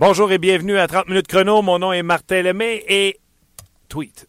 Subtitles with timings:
[0.00, 1.60] Bonjour et bienvenue à 30 minutes chrono.
[1.60, 3.18] Mon nom est Martin Lemay et
[3.88, 4.28] tweet.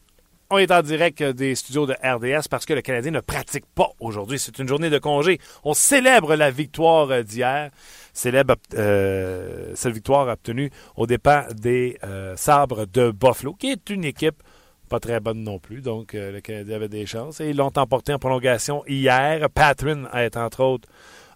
[0.50, 3.92] On est en direct des studios de RDS parce que le Canadien ne pratique pas
[4.00, 4.40] aujourd'hui.
[4.40, 5.38] C'est une journée de congé.
[5.64, 7.70] On célèbre la victoire d'hier.
[8.14, 14.06] Célèbre euh, cette victoire obtenue au départ des euh, Sabres de Buffalo, qui est une
[14.06, 14.42] équipe
[14.90, 15.82] pas très bonne non plus.
[15.82, 17.42] Donc, euh, le Canadien avait des chances.
[17.42, 19.48] Et ils l'ont emporté en prolongation hier.
[19.52, 20.90] Patrin été, entre autres,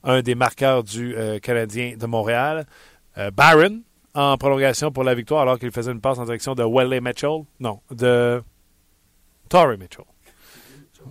[0.03, 2.65] un des marqueurs du Canadien de Montréal.
[3.31, 7.01] Barron, en prolongation pour la victoire alors qu'il faisait une passe en direction de Welle
[7.01, 7.43] Mitchell.
[7.59, 8.43] Non, de
[9.49, 10.05] Torrey Mitchell.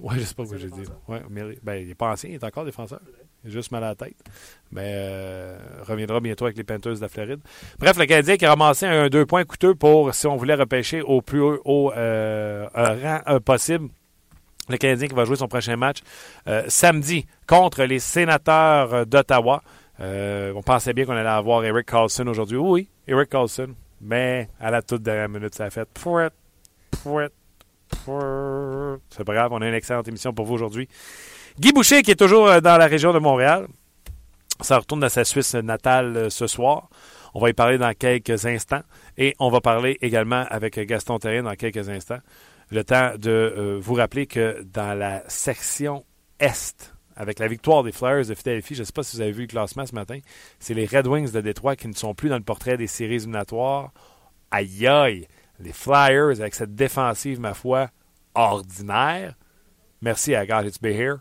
[0.01, 0.85] Oui, je sais pas ce que j'ai dit.
[1.09, 3.01] Ouais, mais, ben, il n'est pas ancien, il est encore défenseur.
[3.45, 4.17] Il est juste mal à la tête.
[4.71, 7.41] Mais euh, reviendra bientôt avec les Panthers de la Floride.
[7.79, 11.03] Bref, le Canadien qui a ramassé un deux points coûteux pour, si on voulait repêcher
[11.03, 13.89] au plus haut euh, rang euh, possible.
[14.69, 15.99] Le Canadien qui va jouer son prochain match
[16.47, 19.63] euh, samedi contre les sénateurs d'Ottawa.
[20.03, 22.59] Euh, on pensait bien qu'on allait avoir Eric Carlson aujourd'hui.
[22.59, 23.75] Oui, Eric Carlson.
[24.01, 25.89] Mais à la toute dernière minute, ça a fait.
[29.11, 30.89] C'est pas grave, on a une excellente émission pour vous aujourd'hui.
[31.61, 33.69] Guy Boucher, qui est toujours euh, dans la région de Montréal.
[34.61, 36.89] Ça retourne dans sa Suisse natale euh, ce soir.
[37.35, 38.83] On va y parler dans quelques instants.
[39.17, 42.21] Et on va parler également avec Gaston Terrien dans quelques instants.
[42.71, 46.05] Le temps de vous rappeler que dans la section
[46.41, 49.33] Est, avec la victoire des Flyers de Philadelphie, je ne sais pas si vous avez
[49.33, 50.19] vu le classement ce matin,
[50.59, 53.17] c'est les Red Wings de Détroit qui ne sont plus dans le portrait des séries
[53.17, 53.93] éliminatoires.
[54.51, 55.29] Aïe aïe!
[55.61, 57.91] Les Flyers, avec cette défensive, ma foi,
[58.35, 59.35] ordinaire.
[60.01, 61.19] Merci à God It's Be Here.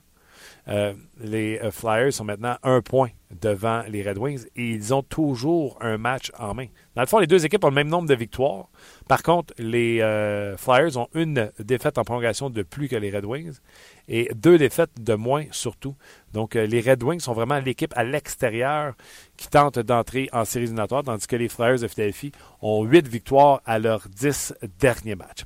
[0.67, 3.09] Euh, les euh, Flyers sont maintenant un point
[3.39, 6.67] devant les Red Wings et ils ont toujours un match en main.
[6.95, 8.67] Dans le fond, les deux équipes ont le même nombre de victoires.
[9.07, 13.25] Par contre, les euh, Flyers ont une défaite en prolongation de plus que les Red
[13.25, 13.59] Wings
[14.07, 15.95] et deux défaites de moins surtout.
[16.33, 18.93] Donc, euh, les Red Wings sont vraiment l'équipe à l'extérieur
[19.37, 22.31] qui tente d'entrer en séries éliminatoires, tandis que les Flyers de Philadelphie
[22.61, 25.43] ont huit victoires à leurs dix derniers matchs.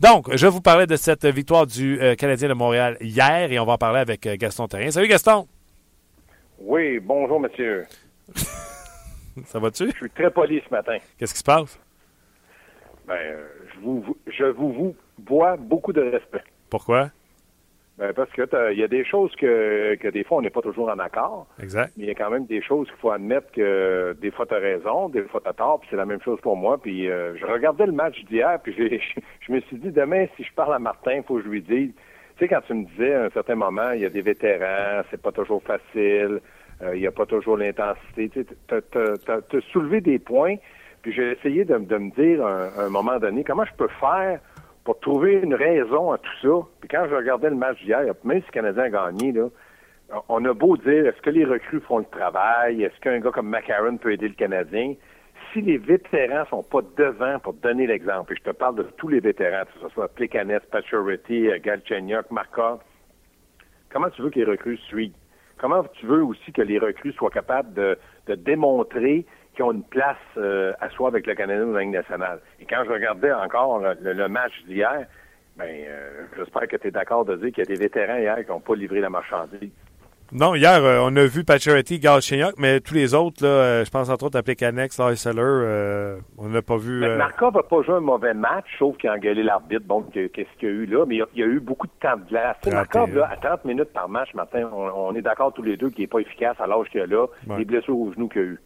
[0.00, 3.64] Donc, je vous parlais de cette victoire du euh, Canadien de Montréal hier et on
[3.64, 4.90] va en parler avec Gaston Terrien.
[4.90, 5.46] Salut Gaston!
[6.66, 7.84] Oui, bonjour monsieur.
[9.44, 9.90] Ça va-tu?
[9.90, 10.96] Je suis très poli ce matin.
[11.18, 11.78] Qu'est-ce qui se passe?
[13.06, 16.42] Ben, euh, je vous, je vous, vous vois beaucoup de respect.
[16.70, 17.10] Pourquoi?
[17.98, 20.48] Ben, parce que t'as- il y a des choses que, que des fois on n'est
[20.50, 21.92] pas toujours en accord, Exact.
[21.98, 24.54] mais il y a quand même des choses qu'il faut admettre que des fois tu
[24.54, 26.78] as raison, des fois tu as tort, puis c'est la même chose pour moi.
[26.80, 28.74] Puis euh, je regardais le match d'hier, puis
[29.40, 31.60] je me suis dit demain si je parle à Martin, il faut que je lui
[31.62, 31.92] dise.
[32.36, 35.02] Tu sais quand tu me disais à un certain moment, il y a des vétérans,
[35.10, 36.40] c'est pas toujours facile,
[36.82, 38.30] euh, il n'y a pas toujours l'intensité.
[38.30, 40.56] Tu as, soulevé des points,
[41.02, 43.74] puis j'ai essayé de, de me dire à un, à un moment donné comment je
[43.76, 44.40] peux faire
[44.84, 46.66] pour trouver une raison à tout ça?
[46.80, 49.48] Puis quand je regardais le match d'hier, même si le Canadien a gagné, là,
[50.28, 53.48] on a beau dire est-ce que les recrues font le travail, est-ce qu'un gars comme
[53.48, 54.94] McCarron peut aider le Canadien,
[55.54, 59.08] si les vétérans sont pas devant pour donner l'exemple, et je te parle de tous
[59.08, 62.80] les vétérans, que ce soit Plekanet, Pacioretty, euh, Galchenyuk, Markov,
[63.90, 65.14] comment tu veux que les recrues suivent?
[65.58, 67.96] Comment tu veux aussi que les recrues soient capables de,
[68.34, 72.40] démontrer qu'ils ont une place euh, à soi avec le Canada ou la Ligue nationale?
[72.58, 75.06] Et quand je regardais encore le, le match d'hier,
[75.56, 78.44] ben, euh, j'espère que tu es d'accord de dire qu'il y a des vétérans hier
[78.44, 79.70] qui n'ont pas livré la marchandise.
[80.32, 83.90] Non, hier, euh, on a vu Pacioretty, Galchenyuk, mais tous les autres, là, euh, je
[83.90, 87.04] pense entre autres à Plekanex, Seller, euh, on n'a pas vu...
[87.04, 89.84] Euh, Markov n'a pas joué un mauvais match, sauf qu'il a engueulé l'arbitre.
[89.86, 91.04] Bon, que- qu'est-ce qu'il y a eu là?
[91.06, 92.56] Mais il y a, il y a eu beaucoup de temps de glace.
[92.62, 93.00] Tu sais, 31.
[93.00, 95.90] Markov, là, à 30 minutes par match, matin, on, on est d'accord tous les deux
[95.90, 97.58] qu'il n'est pas efficace à l'âge qu'il a là, Ouais.
[97.58, 98.58] les blessures aux genoux qu'il a eu.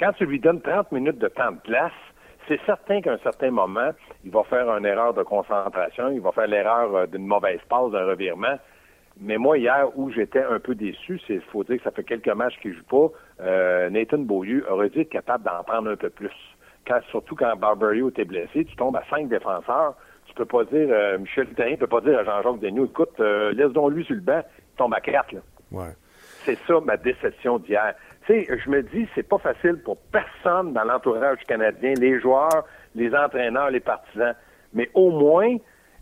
[0.00, 1.92] Quand tu lui donnes 30 minutes de temps de glace,
[2.48, 3.90] c'est certain qu'à un certain moment,
[4.24, 8.04] il va faire une erreur de concentration, il va faire l'erreur d'une mauvaise passe, d'un
[8.04, 8.58] revirement.
[9.20, 12.28] Mais moi, hier, où j'étais un peu déçu, c'est, faut dire que ça fait quelques
[12.28, 16.10] matchs qu'il joue pas, euh, Nathan Beaulieu aurait dû être capable d'en prendre un peu
[16.10, 16.32] plus.
[16.86, 19.94] Quand, surtout quand Barberio était blessé, tu tombes à cinq défenseurs,
[20.26, 23.52] tu peux pas dire, euh, Michel Terrien peut pas dire à Jean-Jacques Denis, écoute, euh,
[23.52, 25.40] laisse donc lui sur le banc, il tombe à quatre, là.
[25.72, 25.92] ouais.
[26.44, 27.94] C'est ça ma déception d'hier.
[28.26, 32.66] Tu sais, je me dis, c'est pas facile pour personne dans l'entourage canadien, les joueurs,
[32.94, 34.34] les entraîneurs, les partisans.
[34.74, 35.56] Mais au moins,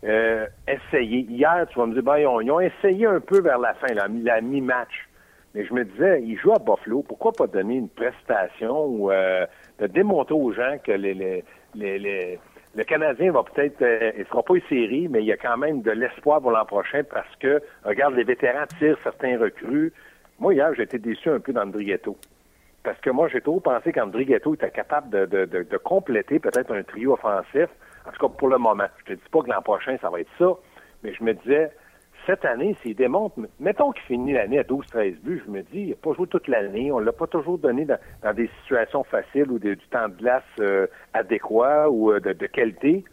[0.04, 1.20] euh, essayer.
[1.28, 4.08] Hier, tu vas me dire, ben, ils ont, essayé un peu vers la fin, la,
[4.08, 5.08] mi- la mi-match.
[5.54, 9.46] Mais je me disais, ils jouent à Buffalo, pourquoi pas donner une prestation ou euh,
[9.78, 11.44] de démontrer aux gens que les, les,
[11.74, 12.38] les,
[12.74, 15.58] le Canadien va peut-être, euh, il sera pas une série, mais il y a quand
[15.58, 19.92] même de l'espoir pour l'an prochain parce que, regarde, les vétérans tirent certains recrues.
[20.38, 22.16] Moi, hier, j'ai été déçu un peu d'Andrietto.
[22.82, 26.82] Parce que moi, j'ai toujours pensé qu'Andrietto était capable de, de, de compléter peut-être un
[26.82, 27.68] trio offensif.
[28.06, 28.86] En tout cas, pour le moment.
[28.98, 30.52] Je te dis pas que l'an prochain, ça va être ça.
[31.02, 31.70] Mais je me disais,
[32.26, 35.88] cette année, s'il démontre, mettons qu'il finit l'année à 12-13 buts, je me dis, il
[35.90, 39.58] n'a pas joué toute l'année, on l'a pas toujours donné dans, des situations faciles ou
[39.58, 43.04] du temps de glace euh, adéquat ou euh, de, qualité.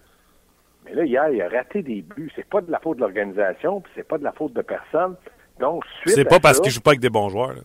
[0.85, 2.31] Mais là, hier, il a raté des buts.
[2.35, 5.15] C'est pas de la faute de l'organisation, puis c'est pas de la faute de personne.
[5.59, 7.55] Donc, suite C'est pas parce qu'il joue pas avec des bons joueurs.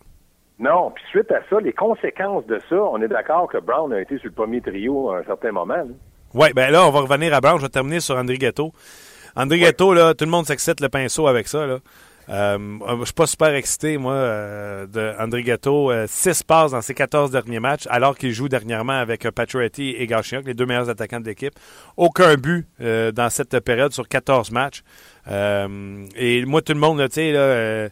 [0.59, 4.01] Non, puis suite à ça, les conséquences de ça, on est d'accord que Brown a
[4.01, 5.85] été sur le premier trio à un certain moment.
[6.35, 7.59] Oui, ben là, on va revenir à Brown.
[7.59, 8.73] Je vais terminer sur André Ghetto.
[9.37, 11.65] André Ghetto, là, tout le monde s'excite le pinceau avec ça.
[11.65, 11.79] Là.
[12.29, 15.93] Euh, je suis pas super excité, moi, euh, de André Ghetto.
[15.93, 20.07] Euh, six passes dans ses 14 derniers matchs, alors qu'il joue dernièrement avec Pacioretty et
[20.07, 21.55] Galchenyuk, les deux meilleurs attaquants de l'équipe.
[21.97, 24.83] Aucun but dans cette période sur 14 matchs.
[25.29, 27.89] et moi, tout le monde, tu sais, là,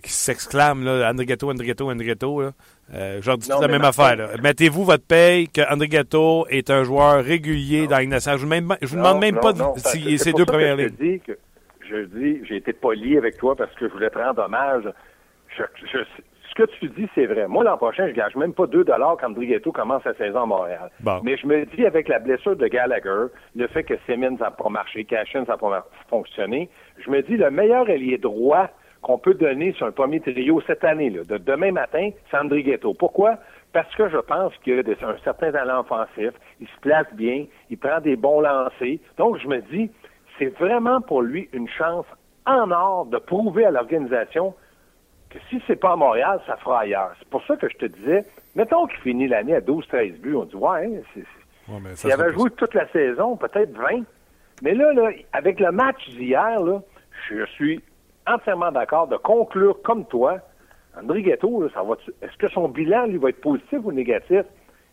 [0.00, 2.52] qui s'exclame, là, André Ghetto, André Ghetto, André Ghetto, là.
[2.94, 4.16] Euh, je leur dis la même affaire.
[4.42, 8.96] Mettez-vous votre paye que André Gatto est un joueur régulier dans la Je vous, vous
[8.96, 10.90] demande même pas si ces deux premières lignes.
[10.98, 11.32] Je dis que
[11.88, 14.84] je dis, j'ai été poli avec toi parce que je voulais te rendre hommage.
[15.56, 17.46] ce que tu dis, c'est vrai.
[17.48, 20.42] Moi, l'an prochain, je gage même pas 2 dollars quand André Gatto commence sa saison
[20.42, 20.90] à Montréal.
[21.22, 24.68] Mais je me dis, avec la blessure de Gallagher, le fait que Simmons n'a pas
[24.68, 26.68] marché, Cashin n'a pas fonctionné,
[27.04, 28.70] je me dis, le meilleur ailier droit
[29.06, 32.64] qu'on peut donner sur un premier trio cette année, là, de demain matin, c'est André
[32.64, 32.92] Ghetto.
[32.92, 33.38] Pourquoi?
[33.72, 37.78] Parce que je pense qu'il a un certain talent offensif, il se place bien, il
[37.78, 38.98] prend des bons lancers.
[39.16, 39.92] Donc, je me dis,
[40.40, 42.04] c'est vraiment pour lui une chance
[42.46, 44.54] en or de prouver à l'organisation
[45.30, 47.12] que si c'est pas à Montréal, ça fera ailleurs.
[47.20, 48.24] C'est pour ça que je te disais,
[48.56, 52.74] mettons qu'il finit l'année à 12-13 buts, on dit, ouais, c'est, s'il avait joué toute
[52.74, 54.02] la saison, peut-être 20.
[54.62, 56.80] Mais là, là, avec le match d'hier, là,
[57.28, 57.80] je suis
[58.26, 60.38] entièrement d'accord de conclure comme toi.
[61.00, 64.42] André Ghetto, ça va est-ce que son bilan, lui, va être positif ou négatif?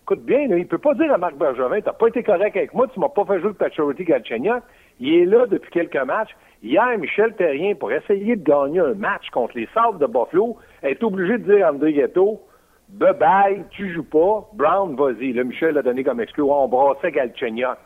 [0.03, 2.73] Écoute bien, là, il peut pas dire à Marc Bergevin, t'as pas été correct avec
[2.73, 4.61] moi, tu m'as pas fait jouer le Pacioretty Galchenyuk.
[4.99, 6.35] Il est là depuis quelques matchs.
[6.61, 11.01] Hier, Michel Terrien, pour essayer de gagner un match contre les Sables de Buffalo, est
[11.03, 12.41] obligé de dire à André Ghetto,
[12.89, 15.31] bye tu joues pas, Brown, vas-y.
[15.31, 17.77] Là, Michel a donné comme excuse, on brassait Galchenyuk.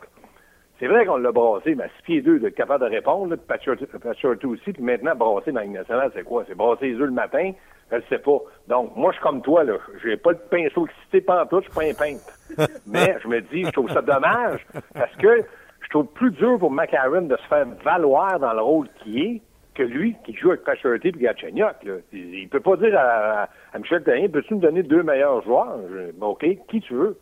[0.78, 4.44] C'est vrai qu'on l'a brassé, mais à 6 pieds 2, d'être capable de répondre, Patchworth
[4.44, 6.44] aussi, puis maintenant, brasser dans la nationale, c'est quoi?
[6.46, 7.52] C'est brasser les œufs le matin?
[7.90, 8.38] Je ne sais pas.
[8.68, 9.74] Donc, moi, je suis comme toi, là.
[10.04, 12.70] J'ai pas de pinceau excité tout, je suis pas un peintre.
[12.86, 14.64] mais je me dis, je trouve ça dommage,
[14.94, 15.42] parce que
[15.80, 19.42] je trouve plus dur pour McCarron de se faire valoir dans le rôle qu'il est
[19.74, 21.76] que lui, qui joue avec Pacioretty et Gatchenyuk.
[22.12, 23.48] Il, ne peut pas dire à,
[23.78, 25.78] Michel Terrien, peux-tu me donner deux meilleurs joueurs?
[26.20, 27.16] OK, qui tu veux?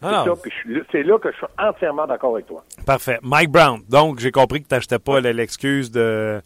[0.00, 2.62] C'est là que je suis entièrement d'accord avec toi.
[2.86, 3.18] Parfait.
[3.22, 3.80] Mike Brown.
[3.88, 6.40] Donc, j'ai compris que tu n'achetais pas l'excuse de.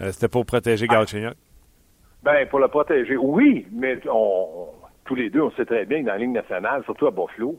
[0.00, 1.04] Euh, c'était pour protéger ah.
[2.22, 4.68] Ben, pour le protéger, oui, mais on,
[5.04, 7.56] tous les deux, on sait très bien que dans la Ligue nationale, surtout à Buffalo,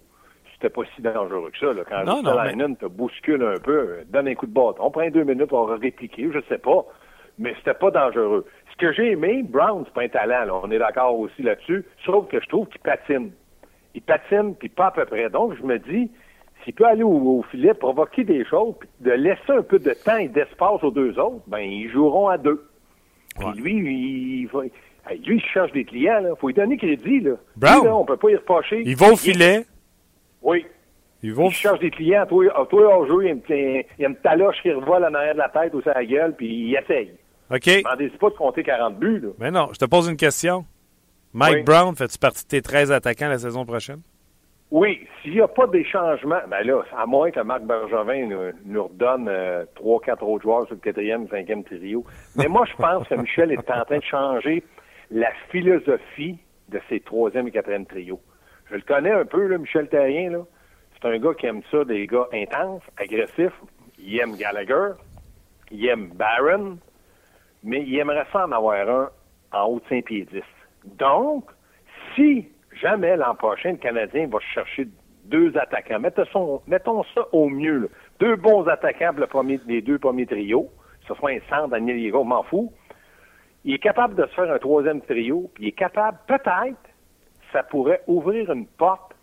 [0.54, 1.74] c'était pas si dangereux que ça.
[1.74, 1.84] Là.
[1.88, 4.78] Quand non, non, te bouscule un peu, donne un coup de bâton.
[4.80, 6.86] On prend deux minutes, on va répliquer, je sais pas.
[7.40, 8.46] Mais c'était pas dangereux.
[8.72, 12.28] Ce que j'ai aimé, Brown, c'est pas un talent, on est d'accord aussi là-dessus, sauf
[12.28, 13.32] que je trouve qu'il patine
[13.98, 15.28] il patine, puis pas à peu près.
[15.30, 16.12] Donc, je me dis,
[16.64, 20.18] s'il peut aller au, filet, provoquer des choses, puis de laisser un peu de temps
[20.18, 22.64] et d'espace aux deux autres, ben ils joueront à deux.
[23.40, 26.22] Puis lui, il, va, lui, il cherche des clients.
[26.22, 27.22] Il faut lui donner crédit.
[27.22, 27.34] Là.
[27.56, 28.84] Brown, là, on peut pas y reprocher.
[28.86, 29.66] Il va au filet.
[30.44, 30.66] Oui.
[31.24, 31.46] Il, va...
[31.46, 32.26] il cherche des clients.
[32.28, 35.50] Toi, toi hors jeu, il y a une taloche qui revole en arrière de la
[35.50, 37.14] tête ou sa gueule, puis il essaye.
[37.50, 37.84] OK.
[37.84, 39.20] Demandez pas de compter 40 buts.
[39.22, 39.30] Là.
[39.40, 40.66] Mais non, je te pose une question.
[41.38, 44.00] Mike Brown, fais-tu partie de tes 13 attaquants la saison prochaine?
[44.72, 48.84] Oui, s'il n'y a pas des changements, ben là, à moins que Marc Bergevin nous,
[48.86, 52.04] redonne euh, trois, quatre autres joueurs sur le quatrième, cinquième trio.
[52.36, 54.64] Mais moi, je pense que Michel est en train de changer
[55.12, 56.40] la philosophie
[56.70, 58.20] de ses troisième et quatrième trios.
[58.72, 60.40] Je le connais un peu, là, Michel Terrien, là.
[60.96, 63.54] C'est un gars qui aime ça, des gars intenses, agressifs.
[64.00, 64.94] Il aime Gallagher,
[65.70, 66.80] il aime Barron,
[67.64, 69.10] mais il aimerait ça en avoir un
[69.54, 70.42] en haut de 5 pieds 10.
[70.98, 71.50] Donc,
[72.16, 72.48] si
[72.82, 74.88] jamais l'an prochain, le Canadien va chercher
[75.26, 77.90] deux attaquants, mettons, mettons ça au mieux,
[78.20, 80.70] deux bons attaquants pour les deux premiers trios,
[81.08, 82.72] ce soit un centre, Daniel Hiro, m'en fous,
[83.66, 86.78] il est capable de se faire un troisième trio, puis il est capable, peut-être,
[87.52, 89.14] ça pourrait ouvrir une porte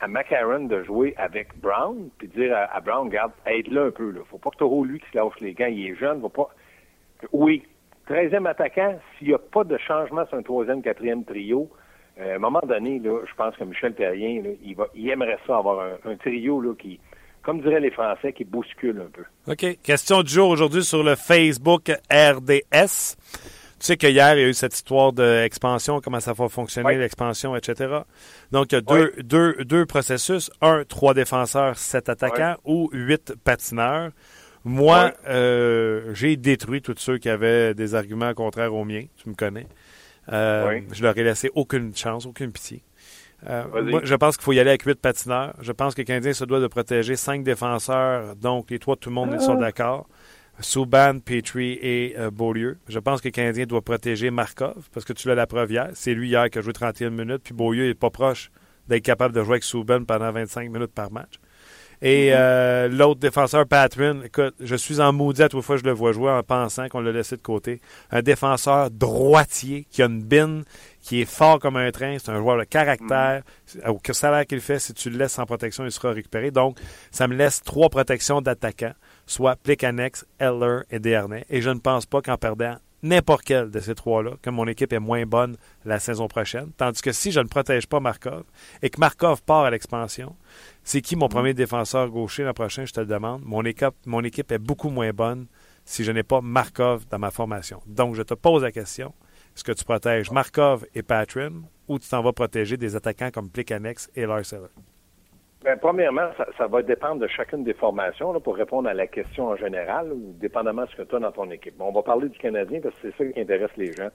[0.00, 4.20] à McCarron de jouer avec Brown, puis dire à, Brown, regarde, aide-le un peu, là.
[4.30, 6.48] Faut pas que tu lui qui se lâche les gants, il est jeune, faut pas...
[7.32, 7.64] Oui,
[8.08, 11.70] 13e attaquant, s'il n'y a pas de changement sur un troisième, quatrième trio,
[12.20, 15.38] euh, à un moment donné, là, je pense que Michel Terrien, il, va, il aimerait
[15.46, 16.98] ça avoir un, trio là, qui,
[17.42, 19.24] comme diraient les Français, qui bouscule un peu.
[19.52, 19.78] OK.
[19.82, 23.16] Question du jour aujourd'hui sur le Facebook RDS.
[23.80, 27.54] Tu sais qu'hier, il y a eu cette histoire d'expansion, comment ça va fonctionner, l'expansion,
[27.54, 27.98] etc.
[28.50, 30.50] Donc, il y a deux, deux, deux processus.
[30.60, 34.10] Un, trois défenseurs, sept attaquants ou huit patineurs.
[34.68, 39.04] Moi, euh, j'ai détruit tous ceux qui avaient des arguments contraires aux miens.
[39.16, 39.66] Tu me connais.
[40.30, 42.82] Euh, je leur ai laissé aucune chance, aucune pitié.
[43.48, 45.54] Euh, moi, je pense qu'il faut y aller avec huit patineurs.
[45.62, 48.36] Je pense que le Canadien se doit de protéger cinq défenseurs.
[48.36, 49.38] Donc, les trois, tout le monde ah.
[49.38, 50.06] sont d'accord.
[50.60, 52.76] Souban, Petrie et Beaulieu.
[52.88, 55.88] Je pense que le Canadien doit protéger Markov parce que tu l'as la preuve hier.
[55.94, 58.50] C'est lui hier qui a joué 31 minutes, puis Beaulieu n'est pas proche
[58.88, 61.38] d'être capable de jouer avec Souban pendant 25 minutes par match.
[62.00, 65.86] Et euh, l'autre défenseur, Patrin, écoute, je suis en maudit à toute fois que je
[65.86, 67.80] le vois jouer en pensant qu'on l'a laissé de côté.
[68.10, 70.64] Un défenseur droitier qui a une bine,
[71.02, 72.16] qui est fort comme un train.
[72.18, 73.42] C'est un joueur de caractère.
[73.86, 76.52] Au salaire qu'il fait, si tu le laisses sans protection, il sera récupéré.
[76.52, 76.78] Donc,
[77.10, 78.94] ça me laisse trois protections d'attaquants,
[79.26, 81.44] soit Plicanex, Eller et Dernay.
[81.50, 84.92] Et je ne pense pas qu'en perdant n'importe quel de ces trois-là, que mon équipe
[84.92, 86.72] est moins bonne la saison prochaine.
[86.76, 88.44] Tandis que si je ne protège pas Markov
[88.82, 90.36] et que Markov part à l'expansion,
[90.84, 91.30] c'est qui mon mm.
[91.30, 93.42] premier défenseur gaucher l'an prochain, je te le demande?
[93.44, 95.46] Mon équipe, mon équipe est beaucoup moins bonne
[95.84, 97.80] si je n'ai pas Markov dans ma formation.
[97.86, 99.14] Donc, je te pose la question.
[99.56, 103.50] Est-ce que tu protèges Markov et Patrin ou tu t'en vas protéger des attaquants comme
[103.50, 104.52] Plikanex et Lars
[105.64, 109.56] Bien, premièrement, ça, va dépendre de chacune des formations pour répondre à la question en
[109.56, 111.76] général, ou dépendamment de ce que tu as dans ton équipe.
[111.76, 114.10] Bon, on va parler du Canadien parce que c'est ça qui intéresse les gens.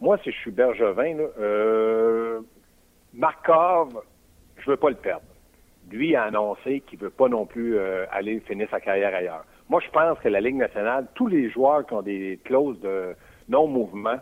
[0.00, 2.40] Moi, si je suis Bergevin, euh,
[3.12, 4.02] Markov,
[4.56, 5.26] je veux pas le perdre.
[5.90, 9.44] Lui a annoncé qu'il veut pas non plus euh, aller finir sa carrière ailleurs.
[9.68, 13.14] Moi, je pense que la Ligue nationale, tous les joueurs qui ont des clauses de
[13.50, 14.16] non-mouvement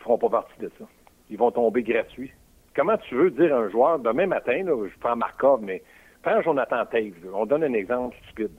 [0.00, 0.84] feront pas partie de ça.
[1.30, 2.32] Ils vont tomber gratuits
[2.76, 5.82] comment tu veux dire à un joueur, demain matin, je prends Markov, mais
[6.22, 8.52] prends Jonathan Taves, on donne un exemple stupide.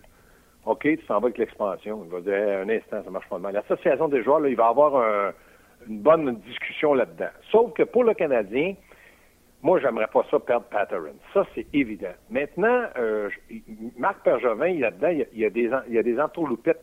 [0.66, 2.02] OK, tu s'en vas avec l'expansion.
[2.04, 3.54] Il va dire un instant, ça marche pas mal.
[3.54, 5.34] L'association des joueurs, il va avoir
[5.88, 7.30] une bonne discussion là-dedans.
[7.52, 8.74] Sauf que pour le Canadien,
[9.64, 11.16] moi, j'aimerais pas ça perdre Patterson.
[11.34, 12.14] Ça, c'est évident.
[12.30, 13.30] Maintenant, euh,
[13.98, 16.04] Marc Pergevin, là-dedans, il y, a, des, il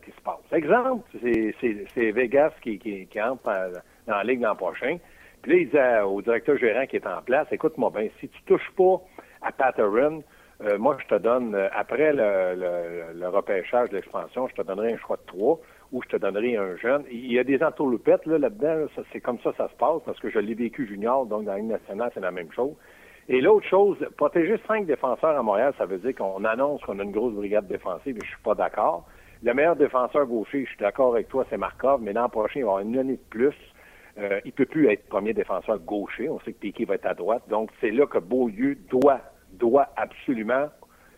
[0.03, 0.51] qui se passent.
[0.51, 3.71] Exemple, c'est Vegas qui entre
[4.07, 4.97] dans la Ligue l'an prochain.
[5.45, 8.41] Puis là, il disait au directeur gérant qui est en place, écoute-moi bien, si tu
[8.47, 8.99] touches pas
[9.43, 10.23] à Patterson,
[10.63, 14.97] euh, moi, je te donne, euh, après le, repêchage de l'expansion, je te donnerai un
[14.97, 15.59] choix de trois
[15.91, 17.03] ou je te donnerai un jeune.
[17.11, 18.87] Il y a des entourloupettes là, là-dedans.
[19.13, 21.61] c'est comme ça ça se passe parce que je l'ai vécu junior, donc dans la
[21.61, 22.73] nationale, c'est la même chose.
[23.29, 27.03] Et l'autre chose, protéger cinq défenseurs à Montréal, ça veut dire qu'on annonce qu'on a
[27.03, 29.05] une grosse brigade défensive, et je suis pas d'accord.
[29.43, 32.63] Le meilleur défenseur gaucher, je suis d'accord avec toi, c'est Markov, mais l'an prochain, il
[32.63, 33.53] va avoir une année de plus.
[34.17, 36.29] Euh, il peut plus être premier défenseur gaucher.
[36.29, 37.43] On sait que Piquet va être à droite.
[37.49, 39.19] Donc, c'est là que Beaulieu doit,
[39.53, 40.69] doit absolument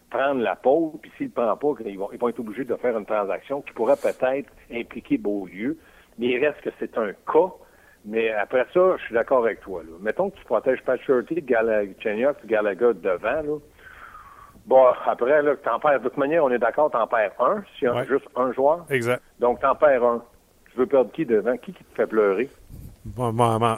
[0.10, 0.94] prendre la pause.
[1.02, 3.62] Puis s'il ne prend pas, ils vont, ils vont être obligés de faire une transaction
[3.62, 5.78] qui pourrait peut-être impliquer Beaulieu.
[6.18, 7.52] Mais il reste que c'est un cas.
[8.06, 9.84] Mais après ça, je suis d'accord avec toi.
[9.84, 9.92] Là.
[10.02, 11.94] Mettons que tu protèges Pat Shirty, Gallagher,
[12.46, 13.42] Gallagher devant.
[13.42, 13.58] Là.
[14.66, 16.00] Bon, après, là, t'en perds.
[16.02, 18.86] De toute manière, on est d'accord, t'en perds un, si y a juste un joueur.
[18.90, 19.22] Exact.
[19.40, 20.24] Donc, t'en perds un.
[20.72, 21.56] Tu veux perdre qui devant?
[21.58, 22.50] Qui qui te fait pleurer?
[23.16, 23.34] Bon,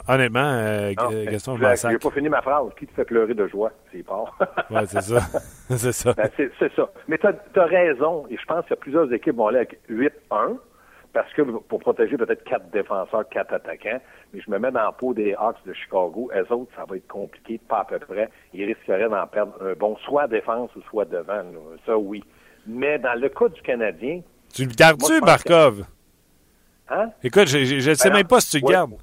[0.08, 2.68] honnêtement, euh, Gaston, je n'ai pas fini ma phrase.
[2.78, 3.70] Qui te fait pleurer de joie?
[3.92, 4.24] C'est pas.
[4.70, 5.20] oui, c'est ça.
[5.76, 6.14] c'est ça.
[6.14, 6.90] Ben, c'est ça.
[7.06, 8.26] Mais tu as, raison.
[8.28, 10.56] Et je pense que plusieurs équipes vont aller avec 8-1
[11.12, 14.00] parce que pour protéger peut-être quatre défenseurs, quatre attaquants.
[14.32, 16.30] Mais je me mets dans la peau des Hawks de Chicago.
[16.34, 18.28] Eux autres, ça va être compliqué, pas à peu près.
[18.52, 21.42] Ils risqueraient d'en perdre un bon, soit à défense ou soit devant.
[21.86, 22.24] Ça, oui.
[22.66, 24.20] Mais dans le cas du Canadien.
[24.52, 25.84] Tu le gardes-tu, Markov?
[26.88, 27.10] Hein?
[27.22, 28.96] Écoute, je ne sais ben même pas si tu le gardes.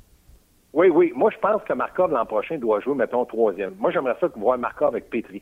[0.78, 1.12] Oui, oui.
[1.16, 3.74] Moi, je pense que Markov l'an prochain doit jouer, mettons, troisième.
[3.80, 5.42] Moi, j'aimerais ça voir Markov avec Petri.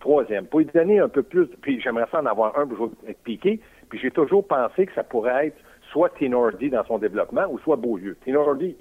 [0.00, 0.44] Troisième.
[0.44, 1.46] Pour lui donner un peu plus.
[1.62, 3.58] Puis j'aimerais ça en avoir un pour jouer avec Piqué.
[3.88, 5.56] Puis j'ai toujours pensé que ça pourrait être
[5.90, 8.18] soit Tinordi dans son développement ou soit Beaulieu.
[8.22, 8.76] Tinordi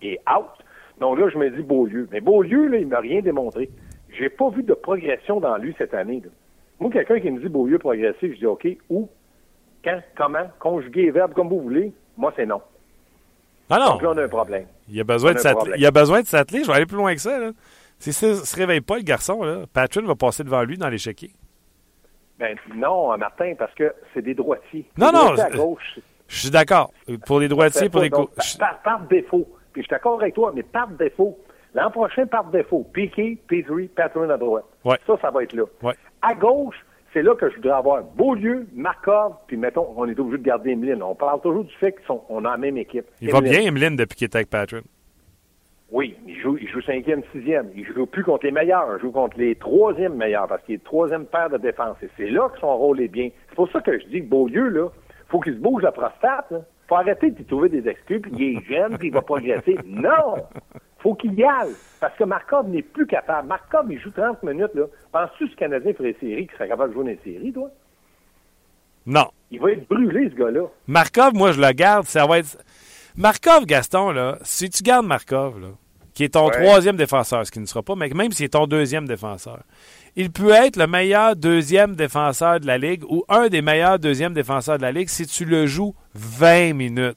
[0.00, 0.64] est, out.
[0.98, 2.08] Donc là, je me dis Beaulieu.
[2.10, 3.68] Mais Beaulieu, là, il m'a rien démontré.
[4.18, 6.22] J'ai pas vu de progression dans lui cette année.
[6.80, 9.10] Moi, quelqu'un qui me dit Beaulieu progressif, je dis OK, où,
[9.84, 12.62] quand, comment, conjuguer verbe comme vous voulez, moi, c'est non.
[13.70, 13.92] Ah non.
[13.92, 14.66] Donc là, on a un problème.
[14.88, 15.74] Il a besoin, de s'atteler.
[15.76, 16.62] Il a besoin de s'atteler.
[16.62, 17.38] Je vais aller plus loin que ça.
[17.38, 17.50] Là.
[17.98, 20.88] Si ça ne se réveille pas, le garçon, là, Patrick va passer devant lui dans
[20.88, 21.32] l'échiquier.
[22.38, 24.88] Ben non, Martin, parce que c'est des droitiers.
[24.96, 25.34] Non, non.
[26.28, 26.92] Je suis d'accord.
[27.26, 28.56] Pour les droitiers, pour les gauches.
[28.58, 29.48] Par, défaut.
[29.72, 31.38] Puis je suis d'accord avec toi, mais par défaut.
[31.74, 32.86] L'an prochain, par défaut.
[32.92, 34.64] Piqué, Petrie, Patrick à droite.
[34.84, 34.98] Ouais.
[35.06, 35.64] Ça, ça va être là.
[35.82, 35.94] Ouais.
[36.22, 36.76] À gauche,
[37.12, 40.70] c'est là que je voudrais avoir Beaulieu, Markov, puis mettons, on est obligé de garder
[40.70, 41.02] Emeline.
[41.02, 43.06] On parle toujours du fait qu'on a la même équipe.
[43.20, 44.84] Il va bien, Emeline, depuis qu'il est avec Patrick.
[45.90, 47.70] Oui, il joue, il joue cinquième, sixième.
[47.74, 50.84] Il joue plus contre les meilleurs, il joue contre les troisièmes meilleurs parce qu'il est
[50.84, 51.96] troisième paire de défense.
[52.02, 53.30] Et c'est là que son rôle est bien.
[53.48, 54.88] C'est pour ça que je dis que Beaulieu, là,
[55.28, 56.50] faut qu'il se bouge la prostate.
[56.50, 56.60] Là.
[56.88, 59.78] Faut arrêter de trouver des excuses, puis il est jeune, puis il va progresser.
[59.86, 60.36] Non!
[60.98, 61.74] Faut qu'il y aille.
[62.00, 63.48] Parce que Markov n'est plus capable.
[63.48, 64.74] Markov, il joue 30 minutes.
[64.74, 64.84] là.
[65.12, 67.70] Penses-tu que ce Canadien ferait série, qu'il serait capable de jouer dans les séries, toi?
[69.06, 69.26] Non.
[69.50, 70.66] Il va être brûlé, ce gars-là.
[70.86, 72.04] Markov, moi, je le garde.
[72.06, 72.58] Ça va être.
[73.16, 75.68] Markov, Gaston, là, si tu gardes Markov, là,
[76.14, 76.52] qui est ton Ouais.
[76.64, 79.60] troisième défenseur, ce qui ne sera pas, mais même s'il est ton deuxième défenseur,
[80.14, 84.34] il peut être le meilleur deuxième défenseur de la Ligue ou un des meilleurs deuxièmes
[84.34, 87.16] défenseurs de la Ligue si tu le joues 20 minutes.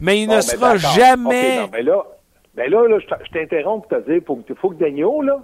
[0.00, 1.60] Mais il Bon, ne ben, sera jamais.
[1.60, 2.02] Non, ben là,
[2.54, 5.42] ben là, là, je t'interromps pour te dire, faut que, faut que Daniel, là,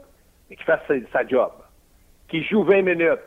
[0.49, 1.50] qu'il fasse sa, sa job.
[2.29, 3.21] Qu'il joue 20 minutes.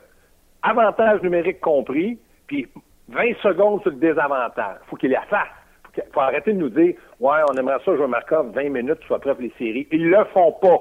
[0.62, 2.68] Avantage numérique compris, puis
[3.10, 4.78] 20 secondes sur le désavantage.
[4.88, 5.48] Faut qu'il la fasse.
[5.84, 9.20] Faut, faut arrêter de nous dire, ouais, on aimerait ça jouer Markov 20 minutes, soit
[9.20, 9.88] pour les séries.
[9.92, 10.80] Ils le font pas.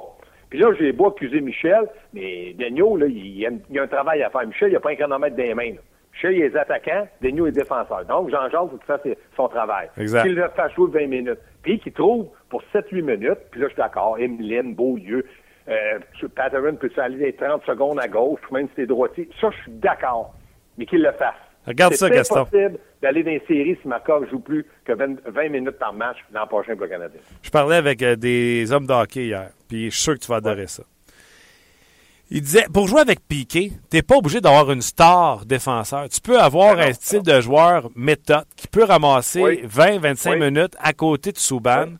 [0.51, 3.39] Puis là, j'ai beau accuser Michel, mais Daniel, là, il,
[3.71, 4.47] il a un travail à faire.
[4.47, 5.71] Michel, il a pas un chronomètre dans les mains.
[5.71, 5.81] là.
[6.13, 8.05] Michel, il est attaquant, Daniel est défenseur.
[8.05, 9.89] Donc, Jean-Jacques, il faut qu'il fasse son travail.
[9.97, 10.23] Exact.
[10.23, 11.39] Qu'il le fasse jouer 20 minutes.
[11.63, 15.25] Puis qu'il trouve pour 7-8 minutes, puis là, je suis d'accord, Emeline, Beaulieu,
[15.69, 15.99] euh,
[16.35, 19.29] Patterson peut aller des 30 secondes à gauche, même si c'est droitier?
[19.41, 20.35] Ça, je suis d'accord.
[20.79, 21.35] Mais qu'il le fasse.
[21.67, 22.41] Regarde ça, C'est Gaston.
[22.41, 26.17] impossible d'aller dans les séries si Markov joue plus que 20, 20 minutes par match
[26.33, 27.21] l'an prochain pour le Canadien.
[27.43, 30.29] Je parlais avec euh, des hommes de hockey hier, puis je suis sûr que tu
[30.29, 30.83] vas adorer ça.
[32.33, 36.09] Il disait, pour jouer avec Piqué, t'es pas obligé d'avoir une star défenseur.
[36.09, 39.61] Tu peux avoir non, un style de joueur méthode qui peut ramasser Oui.
[39.67, 40.39] 20-25 Oui.
[40.39, 41.87] minutes à côté de Souban.
[41.89, 41.95] Oui.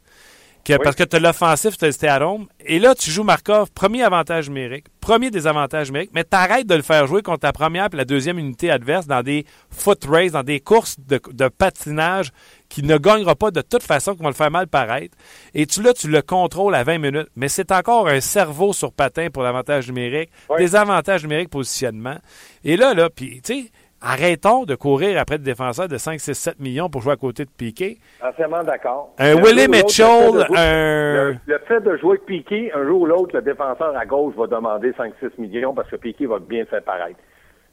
[0.63, 2.47] que- Parce que tu as l'offensif, tu as le home.
[2.65, 6.83] Et là, tu joues Markov, premier avantage numérique, premier désavantage numérique, mais t'arrêtes de le
[6.83, 10.43] faire jouer contre la première et la deuxième unité adverse dans des foot races, dans
[10.45, 12.31] des courses de, de patinage
[12.71, 15.15] qui ne gagnera pas de toute façon, qui vont le faire mal paraître.
[15.53, 17.29] Et tu là, tu le contrôles à 20 minutes.
[17.37, 20.57] Mais c'est encore un cerveau sur patin pour l'avantage numérique, Oui.
[20.59, 22.17] des avantages numériques positionnement.
[22.65, 26.33] Et là, là, puis, tu sais, arrêtons de courir après des défenseurs de 5, 6,
[26.35, 27.99] 7 millions pour jouer à côté de Piqué.
[28.23, 29.15] Entièrement d'accord.
[29.19, 32.87] Un Willie Mitchell, le fait de jouer- un- Le, fait de jouer avec Piqué, un
[32.87, 36.39] jour ou l'autre, le défenseur à gauche va demander 5-6 millions parce que Piqué va
[36.39, 37.19] bien le faire paraître.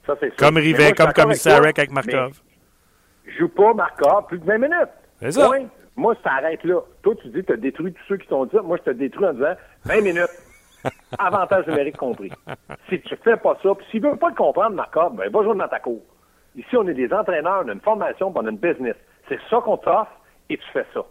[0.06, 0.36] Ça, c'est.
[0.36, 2.32] Comme Rivet, comme d'accord Commissarek avec Markov.
[2.34, 2.47] mais
[3.38, 4.90] Joue pas Markov plus de 20 minutes.
[5.20, 5.48] C'est ça.
[5.48, 5.66] Point.
[5.96, 6.82] Moi, ça arrête là.
[7.02, 8.62] Toi, tu dis que tu as détruit tous ceux qui t'ont dit ça.
[8.62, 10.44] Moi, je te détruis en disant 20 minutes.
[11.18, 12.32] Avantage numérique compris.
[12.88, 15.58] Si tu fais pas ça, puis s'il veut pas le comprendre, Markov, ben, va jouer
[15.58, 16.02] dans ta cour.
[16.56, 18.96] Ici, on est des entraîneurs, on a une formation, puis on a une business.
[19.28, 20.12] C'est ça qu'on t'offre
[20.50, 21.02] et tu fais ça.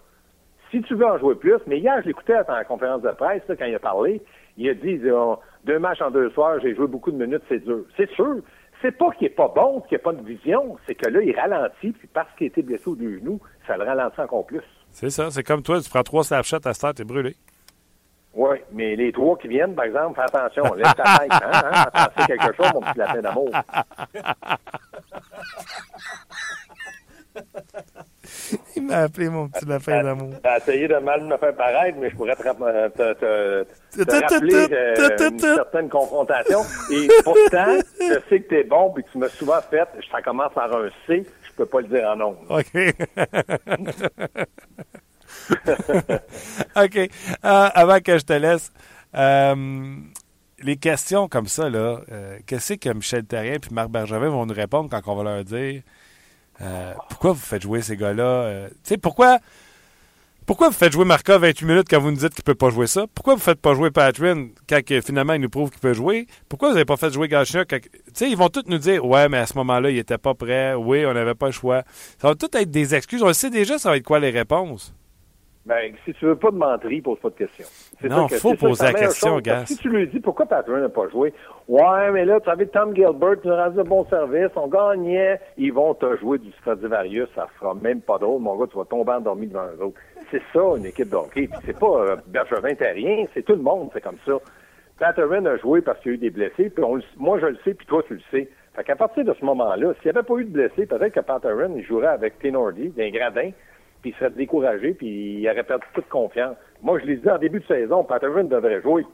[0.71, 3.43] Si tu veux en jouer plus, mais hier, je l'écoutais à la conférence de presse,
[3.49, 4.23] là, quand il a parlé,
[4.57, 5.11] il a dit, il dit,
[5.65, 7.85] deux matchs en deux soirs, j'ai joué beaucoup de minutes, c'est dur.
[7.97, 8.37] C'est sûr.
[8.83, 11.21] C'est pas qu'il est pas bon, qu'il n'y a pas de vision, c'est que là,
[11.23, 14.63] il ralentit, puis parce qu'il été blessé aux deux genoux, ça le ralentit encore plus.
[14.93, 15.31] C'est ça.
[15.31, 17.37] C'est comme toi, tu prends trois snapshots à cette heure, t'es brûlé.
[18.35, 21.87] Oui, mais les trois qui viennent, par exemple, fais attention, laisse ta tête, hein, hein,
[21.93, 23.51] penser quelque chose, mon petit lapin d'amour.
[28.77, 30.35] Il m'a appelé mon petit lapin d'amour.
[30.43, 34.33] T'as essayé de mal me faire paraître, mais je pourrais te, rap- te, te- te
[34.33, 34.67] rappeler
[35.33, 36.61] une certaine confrontation.
[36.91, 40.53] Et pourtant, je sais que t'es bon, puis que tu m'as souvent fait, ça commence
[40.53, 42.37] par un C, je peux pas le dire en nom.
[42.49, 42.95] OK.
[46.77, 46.97] OK.
[46.97, 47.09] Euh,
[47.43, 48.73] avant que je te laisse,
[49.15, 49.97] euh,
[50.63, 54.55] les questions comme ça, là, euh, qu'est-ce que Michel Terrien et Marc Bergevin vont nous
[54.55, 55.83] répondre quand on va leur dire
[56.61, 58.23] euh, pourquoi vous faites jouer ces gars-là?
[58.23, 58.69] Euh,
[59.03, 59.39] pourquoi,
[60.47, 62.71] pourquoi vous faites jouer Marca 28 minutes quand vous nous dites qu'il ne peut pas
[62.71, 63.07] jouer ça?
[63.15, 66.27] Pourquoi vous ne faites pas jouer Patrin quand finalement il nous prouve qu'il peut jouer?
[66.49, 67.65] Pourquoi vous n'avez pas fait jouer Gachina?
[67.65, 67.81] Tu
[68.15, 70.75] sais, ils vont tous nous dire Ouais, mais à ce moment-là, il n'était pas prêt.
[70.75, 71.83] Oui, on n'avait pas le choix.
[72.21, 73.23] Ça va tout être des excuses.
[73.23, 74.95] On le sait déjà, ça va être quoi les réponses?
[75.67, 77.67] Ben, si tu veux pas de menterie, pose pas de questions.
[78.01, 80.77] C'est Non, ça que- faut poser la question, que Si tu lui dis pourquoi Patron
[80.79, 81.35] n'a pas joué,
[81.67, 85.41] ouais, mais là, tu avais Tom Gilbert, tu nous rendu de bon service, on gagnait,
[85.59, 88.85] ils vont te jouer du Stradivarius, ça sera même pas drôle, mon gars, tu vas
[88.85, 89.99] tomber endormi devant eux autres.
[90.31, 91.49] C'est ça, une équipe de hockey.
[91.49, 94.35] Puis c'est pas euh, Bergevin terrien, c'est tout le monde, c'est comme ça.
[95.01, 97.47] Patterson a joué parce qu'il y a eu des blessés, puis on le- moi je
[97.47, 98.49] le sais, puis toi tu le sais.
[98.75, 101.21] Fait qu'à partir de ce moment-là, s'il n'y avait pas eu de blessés, peut-être que
[101.21, 103.51] Patterson il jouerait avec Tenordi, d'un gradin,
[104.03, 106.57] puis il serait découragé, puis il aurait perdu toute confiance.
[106.83, 109.05] Moi, je l'ai dit en début de saison, Patterson devrait jouer.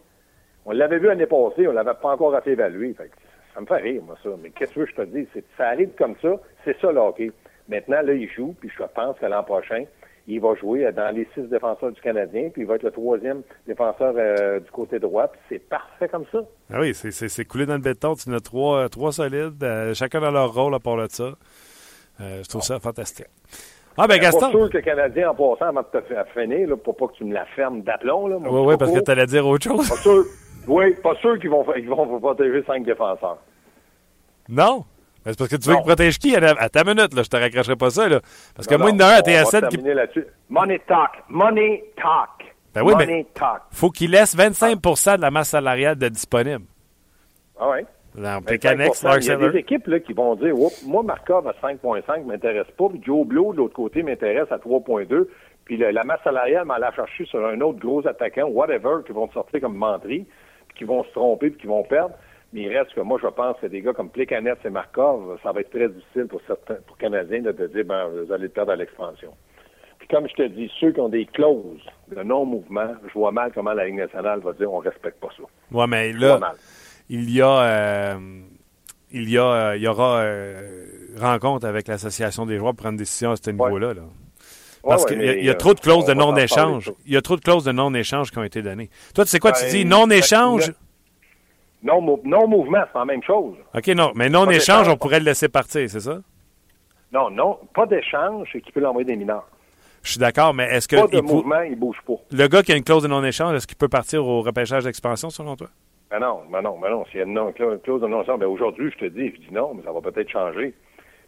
[0.64, 2.94] On l'avait vu l'année passée, on l'avait pas encore assez évalué.
[2.94, 3.14] Fait que
[3.54, 4.30] ça me fait rire, moi, ça.
[4.42, 5.26] Mais qu'est-ce que je te dis?
[5.32, 7.32] C'est, ça arrive comme ça, c'est ça le hockey.
[7.68, 9.84] Maintenant, là, il joue, puis je pense que l'an prochain,
[10.28, 13.42] il va jouer dans les six défenseurs du Canadien, puis il va être le troisième
[13.66, 16.38] défenseur euh, du côté droit, puis c'est parfait comme ça.
[16.72, 18.14] Ah oui, c'est- coulé dans le béton.
[18.14, 21.32] Tu en as trois, trois solides, euh, chacun dans leur rôle à part de ça.
[22.20, 23.26] Euh, je trouve ça fantastique.
[23.98, 24.50] Ah, ben Gaston.
[24.50, 27.14] sûr que le Canadien, en passant, avant de te faire finir, là, pour pas que
[27.14, 29.88] tu me la fermes d'aplomb, là, Oui, oui, parce que tu allais dire autre chose.
[29.88, 30.24] Pas sûr.
[30.68, 33.38] Oui, pas sûr qu'ils vont, ils vont protéger cinq défenseurs.
[34.48, 34.84] Non?
[35.24, 35.80] C'est parce que tu veux Non.
[35.80, 36.34] qu'il protège qui?
[36.36, 38.08] À ta minute, là, je te raccrocherai pas ça.
[38.08, 38.20] Là.
[38.56, 39.76] Parce que Non, moi, il y non, en a un à on va TSN qui.
[39.76, 40.26] terminer là-dessus.
[40.48, 41.10] Money talk.
[41.28, 42.54] Money talk.
[42.74, 43.62] Ben oui, Money mais- talk.
[43.70, 46.64] faut qu'il laisse 25% de la masse salariale de disponible.
[47.60, 47.86] Ah ouais?
[48.14, 49.04] Dans Ben, Pécanex, 5%.
[49.08, 50.54] Lars Il y a des équipes là, qui vont dire
[50.86, 55.28] moi, Markov à 5,5 m'intéresse pas, puis Joe Blow, de l'autre côté, m'intéresse à 3,2.
[55.64, 59.12] Puis le- la masse salariale m'en la chercher sur un autre gros attaquant, whatever, qui
[59.12, 60.26] vont te sortir comme menterie,
[60.68, 62.14] puis qui vont se tromper, puis qui vont perdre.
[62.52, 65.52] Mais il reste que moi, je pense que des gars comme Plekanec et Markov, ça
[65.52, 68.48] va être très difficile pour certains pour Canadiens de te dire ben, vous allez le
[68.50, 69.30] perdre à l'expansion.
[69.98, 71.80] Puis comme je te dis, ceux qui ont des clauses
[72.14, 75.44] de non-mouvement, je vois mal comment la Ligue nationale va dire on respecte pas ça.
[75.70, 76.56] Ouais, mais Je vois là, mal.
[77.14, 78.40] Il y a, euh,
[79.10, 80.86] il y a, euh, il y aura euh,
[81.18, 83.92] rencontre avec l'association des joueurs pour prendre une décision à ce niveau-là.
[83.94, 84.02] là.
[84.82, 86.90] Parce Ouais, qu'il y a, y trop de clauses de non-échange.
[87.06, 88.88] Il y a trop de clauses de non-échange qui ont été données.
[89.14, 90.68] Toi, tu sais quoi, tu Ben, dis non-échange?
[90.68, 90.74] le-
[91.84, 93.54] Non, mou- non-mouvement, c'est la même chose.
[93.74, 96.18] OK, non, mais non-échange, on pourrait le laisser partir, c'est ça?
[97.12, 99.46] Non, non, pas d'échange, c'est qu'il peut l'envoyer des mineurs.
[100.02, 102.14] Je suis d'accord, mais est-ce que Pas de il mouvement, il bouge pas.
[102.32, 105.30] le gars qui a une clause de non-échange, est-ce qu'il peut partir au repêchage d'expansion,
[105.30, 105.68] selon toi?
[106.12, 107.06] Ben non, ben non, ben non.
[107.06, 109.72] S'il y a une non- clause de ben aujourd'hui, je te dis, je dis non,
[109.72, 110.74] mais ça va peut-être changer.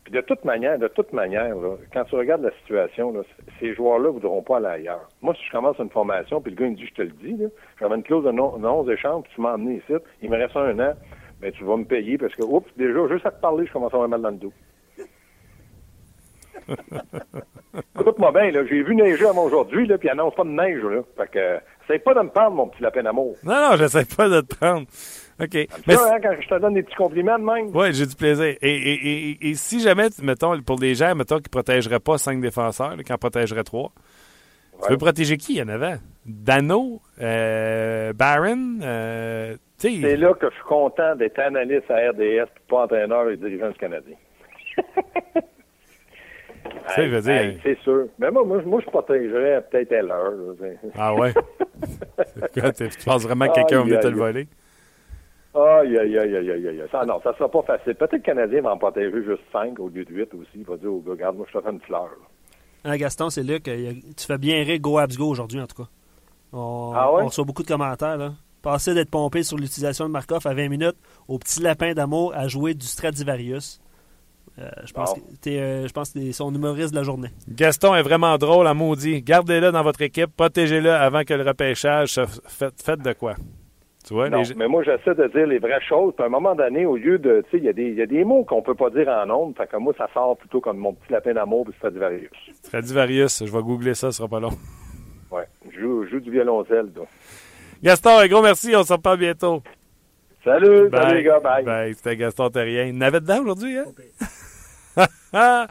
[0.05, 3.23] Puis de toute manière, de toute manière, là, quand tu regardes la situation, là,
[3.59, 5.09] ces joueurs-là ne voudront pas aller ailleurs.
[5.23, 7.09] Moi, si je commence une formation, puis le gars il me dit, je te le
[7.13, 7.35] dis,
[7.81, 10.79] j'avais une clause de non- non-échange, puis tu m'as emmené ici, il me reste un
[10.79, 10.93] an,
[11.41, 13.95] ben tu vas me payer parce que, oups, déjà, juste à te parler, je commence
[13.95, 14.53] à avoir mal dans le dos.
[17.99, 21.01] Écoute-moi bien, j'ai vu neiger avant aujourd'hui, puis il annonce pas de neige, là.
[21.17, 23.37] Fait que, essaye pas de me prendre, mon petit lapin d'amour.
[23.43, 24.87] Non, non, j'essaie pas de te prendre.
[25.41, 25.55] OK.
[25.87, 27.71] Mais Ça, hein, quand je te donne des petits compliments de même.
[27.75, 28.45] Oui, j'ai du plaisir.
[28.45, 32.19] Et, et, et, et si jamais, mettons, pour les gens, mettons, qui ne protégeraient pas
[32.19, 33.91] cinq défenseurs, qui en protégeraient trois,
[34.83, 35.97] tu veux protéger qui en avant?
[36.27, 42.85] Dano, euh, Barron, euh, C'est là que je suis content d'être analyste à RDS, pas
[42.85, 44.17] entraîneur et dirigeant du Canadien.
[46.97, 48.07] Dire- Hey, c'est sûr.
[48.19, 50.19] Mais moi, moi, moi, je protégerais peut-être là,
[50.61, 51.33] c'est- ah ouais?
[52.55, 54.49] Quoi, tu penses vraiment que quelqu'un va venir te le voler?
[55.55, 56.83] Aïe, aïe, aïe, aïe, aïe, aïe.
[56.91, 57.95] Ça, non, ça sera pas facile.
[57.95, 60.49] Peut-être que le Canadien va en protéger juste 5 au lieu de 8 aussi.
[60.57, 62.09] Il va dire au gars, regarde, moi, je te fais une fleur.
[62.85, 63.69] Hein, Gaston, c'est Luc.
[63.69, 63.73] a-
[64.17, 65.89] Tu fais bien rire Go Abs Go aujourd'hui, en tout cas.
[66.53, 67.23] On, Ah ouais?
[67.23, 68.17] on reçoit beaucoup de commentaires.
[68.17, 68.33] Là.
[68.63, 70.97] Passer d'être pompé sur l'utilisation de Markov à 20 minutes
[71.29, 73.81] au petit lapin d'amour à jouer du Stradivarius.
[74.59, 75.21] Euh, je pense Bon.
[75.21, 77.29] que t'es, euh, je pense que t'es son humoriste de la journée.
[77.49, 79.21] Gaston est vraiment drôle, à maudit.
[79.21, 83.35] Gardez-le dans votre équipe, protégez-le avant que le repêchage se f- faites, de quoi?
[84.07, 86.13] Tu vois, Non, les gens- mais moi, j'essaie de dire les vraies choses.
[86.15, 87.95] Puis à un moment donné, au lieu de, tu sais, il y, a des- il
[87.95, 89.57] y a des mots qu'on peut pas dire en ondes.
[89.57, 92.31] Fait que moi, ça sort plutôt comme mon petit lapin d'amour puis Stradivarius.
[92.63, 94.51] Stradivarius, je vais googler ça, ce sera pas long.
[95.33, 95.49] Ouais.
[95.71, 97.09] Je joue, du violoncelle, donc.
[97.83, 99.63] Gaston, un gros merci, on se reparle bientôt.
[100.45, 101.65] Salut, salut les gars, bye.
[101.65, 101.95] Bye.
[101.95, 102.85] C'était Gaston Terrien.
[102.85, 103.87] Il n'avait dedans aujourd'hui, hein?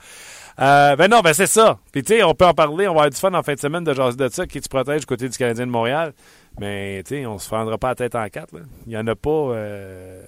[0.60, 1.80] Euh, ben non, ben c'est ça.
[1.92, 3.60] Puis tu sais, on peut en parler, on va avoir du fun en fin de
[3.60, 6.14] semaine de jaser de ça, qui tu protège du côté du Canadien de Montréal.
[6.60, 8.54] Mais tu sais, on se prendra pas la tête en quatre.
[8.86, 10.24] Il y en a pas euh,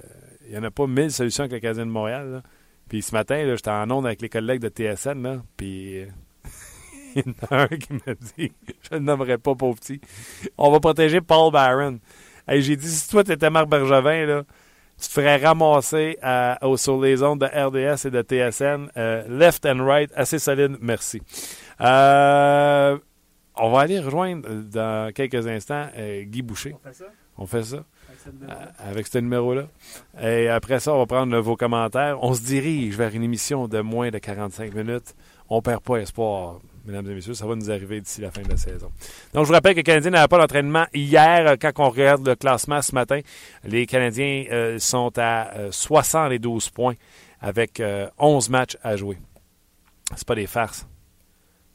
[0.47, 2.41] il y en a pas mille solutions avec le Canadien de Montréal.
[2.89, 6.05] Puis ce matin, j'étais en onde avec les collègues de TSN, là, puis euh,
[7.15, 9.99] il y en a un qui m'a dit, je ne nommerai pas pauvre petit,
[10.57, 11.99] on va protéger Paul Barron.
[12.47, 14.43] Hey, J'ai dit, si toi t'étais Marc Bergevin, là,
[14.99, 19.65] tu te ferais ramasser à- sur les ondes de RDS et de TSN, euh, left
[19.65, 21.21] and right, assez solide, merci.
[21.81, 22.97] Euh,
[23.57, 26.75] on va aller rejoindre euh, dans quelques instants euh, Guy Boucher.
[26.83, 27.05] fait ça?
[27.37, 27.77] On fait ça
[28.79, 29.67] avec ce numéro-là?
[30.21, 32.17] Et après ça, on va prendre vos commentaires.
[32.23, 35.13] On se dirige vers une émission de moins de 45 minutes.
[35.49, 37.33] On perd pas espoir, mesdames et messieurs.
[37.33, 38.91] Ça va nous arriver d'ici la fin de la saison.
[39.33, 41.47] Donc, je vous rappelle que les Canadiens n'avaient pas d'entraînement hier.
[41.47, 43.19] Euh, Quand on regarde le classement ce matin,
[43.63, 46.95] les Canadiens euh, sont à euh, 72 points
[47.41, 49.17] avec euh, 11 matchs à jouer.
[50.15, 50.87] C'est pas des farces.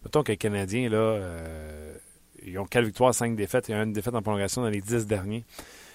[0.05, 1.95] Mettons que les Canadiens, là, euh,
[2.45, 3.69] ils ont 4 victoires, 5 défaites.
[3.71, 5.45] A une défaite en prolongation dans les 10 derniers.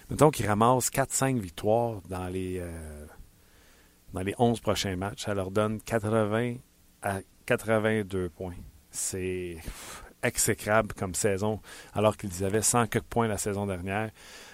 [0.09, 3.05] Mettons qu'ils ramassent 4-5 victoires dans les, euh,
[4.13, 5.23] dans les 11 prochains matchs.
[5.25, 6.55] Ça leur donne 80
[7.01, 8.53] à 82 points.
[8.95, 9.57] C'est
[10.23, 11.59] exécrable comme saison,
[11.93, 14.09] alors qu'ils avaient 100 quelques points la saison dernière.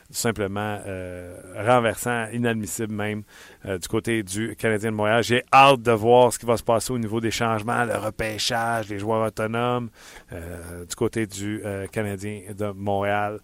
[0.08, 3.24] Tout simplement euh, renversant, inadmissible même
[3.66, 5.24] euh, du côté du Canadien de Montréal.
[5.24, 8.90] J'ai hâte de voir ce qui va se passer au niveau des changements, le repêchage,
[8.90, 9.90] les joueurs autonomes
[10.34, 13.40] euh, du côté du Canadien de Montréal.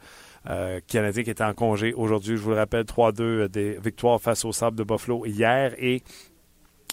[0.88, 4.46] Canadien qui était en congé aujourd'hui, je vous le rappelle, 3-2 euh, des victoires face
[4.46, 6.02] au Sable de Buffalo hier et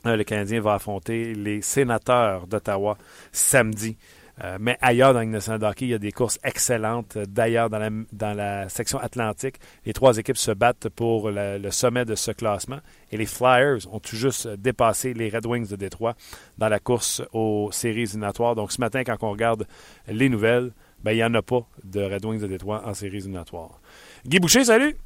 [0.05, 2.97] le Canadien va affronter les sénateurs d'Ottawa
[3.33, 3.97] samedi.
[4.43, 7.17] Euh, mais ailleurs dans de hockey, il y a des courses excellentes.
[7.19, 11.71] D'ailleurs, dans la, dans la section atlantique, les trois équipes se battent pour le, le
[11.71, 12.79] sommet de ce classement.
[13.13, 16.15] Et les Flyers ont tout juste dépassé les Red Wings de Détroit
[16.59, 18.57] dans la course aux séries éliminatoires.
[18.57, 19.67] Donc ce matin, quand on regarde
[20.09, 20.73] les nouvelles,
[21.05, 23.81] ben, il n'y en a pas de Red Wings de Détroit en séries éliminatoires.
[24.27, 24.97] Guy Boucher, salut!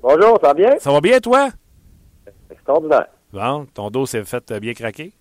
[0.00, 0.78] Bonjour, ça va bien?
[0.78, 1.50] Ça va bien, toi?
[2.50, 3.06] Extraordinaire.
[3.36, 5.12] Bon, ton dos s'est fait bien craquer?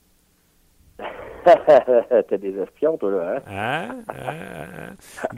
[1.45, 3.41] T'as des espions, toi, là, hein?
[3.45, 3.95] hein?
[4.07, 4.93] hein?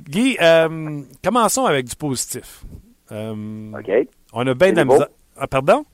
[0.08, 2.64] Guy, euh, commençons avec du positif.
[3.12, 4.08] Euh, OK.
[4.32, 5.08] On a bien de la misère.
[5.36, 5.86] Ah, pardon?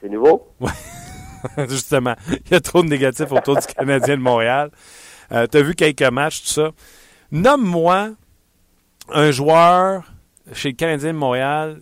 [0.00, 0.48] C'est nouveau?
[0.58, 0.72] Oui.
[1.68, 2.16] Justement.
[2.28, 4.72] Il y a trop de négatifs autour du Canadien de Montréal.
[5.30, 6.70] Euh, tu as vu quelques matchs, tout ça.
[7.30, 8.10] Nomme-moi
[9.08, 10.12] un joueur
[10.52, 11.80] chez le Canadien de Montréal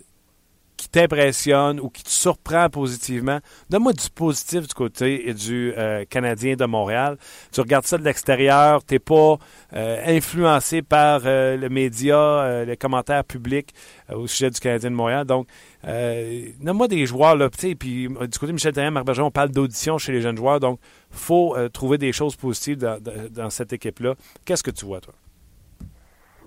[0.81, 3.41] qui t'impressionne ou qui te surprend positivement.
[3.69, 7.19] Donne-moi du positif du côté du euh, Canadien de Montréal.
[7.53, 9.37] Tu regardes ça de l'extérieur, tu n'es pas
[9.75, 13.75] euh, influencé par euh, le média, les commentaires publics
[14.11, 15.27] au sujet du Canadien de Montréal.
[15.27, 15.49] Donc,
[15.85, 20.13] donne-moi des joueurs, là, puis du côté de Michel Therrien, Marc on parle d'audition chez
[20.13, 20.79] les jeunes joueurs, donc
[21.11, 22.99] faut trouver des choses positives dans,
[23.31, 24.15] dans cette équipe-là.
[24.45, 25.15] Qu'est-ce que tu vois, toi?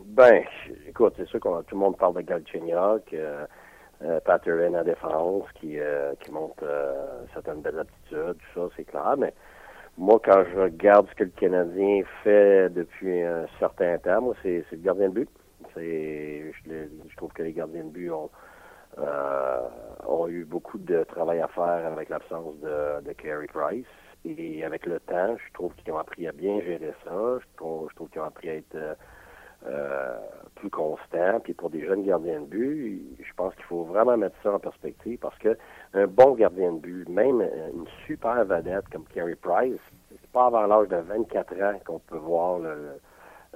[0.08, 0.44] Ben,
[0.88, 3.14] écoute, c'est sûr que tout le monde parle de Galchenyuk,
[4.04, 8.84] euh, Patterson en défense qui, euh, qui montre euh, certaines belles aptitudes, tout ça, c'est
[8.84, 9.16] clair.
[9.18, 9.34] Mais
[9.98, 14.66] moi, quand je regarde ce que le Canadien fait depuis un certain temps, moi, c'est,
[14.72, 15.30] le gardien de but.
[15.76, 18.30] Je, trouve que les gardiens de but ont,
[19.00, 19.62] euh,
[20.06, 23.86] ont eu beaucoup de travail à faire avec l'absence de, de Carey Price.
[24.26, 27.40] Et avec le temps, je trouve qu'ils ont appris à bien gérer ça.
[27.40, 28.98] Je trouve, je trouve qu'ils ont appris à être
[29.66, 30.18] euh,
[30.56, 31.40] plus constant.
[31.44, 34.60] Puis pour des jeunes gardiens de but, je pense qu'il faut vraiment mettre ça en
[34.60, 35.58] perspective parce que
[35.94, 40.66] un bon gardien de but, même une super vedette comme Carey Price, c'est pas avant
[40.68, 42.60] l'âge de 24 ans qu'on peut voir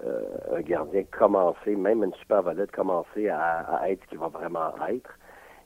[0.05, 4.71] euh, un gardien commencer, même une super vedette commencer à, être ce qu'il va vraiment
[4.89, 5.09] être.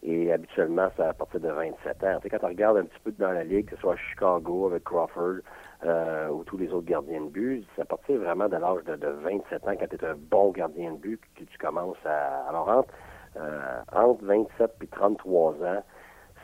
[0.03, 2.17] Et habituellement, c'est à partir de 27 ans.
[2.21, 3.97] Tu sais, quand on regarde un petit peu dans la ligue, que ce soit à
[3.97, 5.41] Chicago avec Crawford,
[5.85, 9.67] euh, ou tous les autres gardiens de but, ça partir vraiment de l'âge de, 27
[9.67, 12.47] ans, quand tu es un bon gardien de but, que tu commences à...
[12.49, 12.93] Alors, entre,
[13.37, 15.83] euh, entre 27 et 33 ans,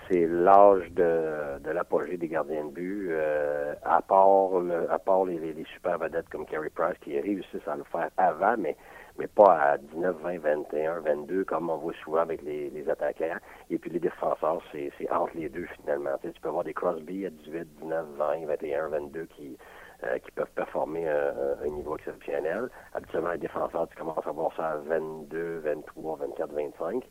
[0.10, 5.26] c'est l'âge de, de l'apogée des gardiens de but, euh, à part, le, à part
[5.26, 8.76] les, les, super vedettes comme Carey Price qui réussissent à le faire avant, mais
[9.18, 13.38] mais pas à 19, 20, 21, 22, comme on voit souvent avec les, les attaquants.
[13.70, 16.18] Et puis les défenseurs, c'est, entre les deux finalement.
[16.22, 19.58] Tu, peux avoir des Crosby à 18, 19, 20, 21, 22 qui,
[20.04, 22.70] euh, qui peuvent performer à un niveau exceptionnel.
[22.94, 27.04] Habituellement, les défenseurs, tu commences à voir ça à 22, 23, 24, 25.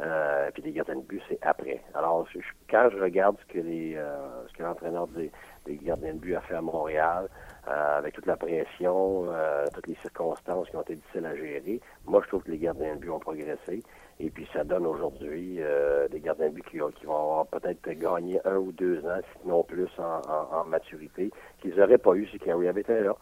[0.00, 1.82] Euh, puis les gardiens de but, c'est après.
[1.94, 2.26] Alors,
[2.70, 5.30] quand je regarde ce que les euh, ce que l'entraîneur des,
[5.66, 7.28] des gardiens de but a fait à Montréal,
[7.68, 11.80] euh, avec toute la pression, euh, toutes les circonstances qui ont été difficiles à gérer.
[12.06, 13.84] Moi, je trouve que les gardiens de but ont progressé.
[14.18, 17.88] Et puis, ça donne aujourd'hui euh, des gardiens de but qui, qui vont avoir peut-être
[17.88, 22.66] gagné un ou deux ans, sinon plus, en, maturité, qu'ils n'auraient pas eu si Kerry
[22.66, 23.14] avait été là.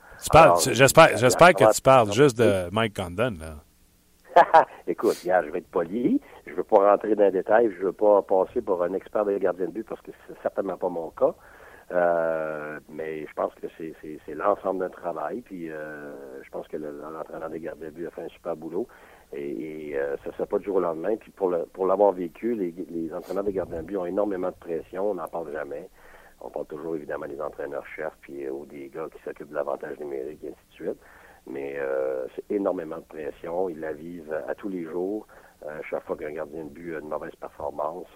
[0.73, 3.57] J'espère, que tu parles juste de Mike Condon, là.
[4.87, 6.19] Écoute, je vais être poli.
[6.47, 7.71] Je ne veux pas rentrer dans les détails.
[7.75, 10.41] Je ne veux pas passer pour un expert des gardiens de but parce que c'est
[10.41, 11.35] certainement pas mon cas.
[11.93, 13.10] Euh, mais
[13.55, 15.41] que c'est l'ensemble d'un travail.
[15.43, 18.87] Puis euh, je pense que l'entraîneur des gardes de but a fait un super boulot.
[19.33, 21.17] Et, euh, ça ne se pas du jour au lendemain.
[21.17, 21.51] Puis pour
[21.87, 25.11] l'avoir vécu, les, entraîneurs des gardiens de but ont énormément de pression.
[25.11, 25.89] On n'en parle jamais.
[26.41, 30.43] On parle toujours évidemment des entraîneurs-chefs puis ou des gars qui s'occupent de l'avantage numérique
[30.43, 30.99] et ainsi de suite.
[31.47, 31.79] Mais
[32.35, 33.69] c'est énormément de pression.
[33.69, 35.27] Ils la vivent à tous les jours.
[35.91, 38.07] chaque fois qu'un gardien de but a une mauvaise performance,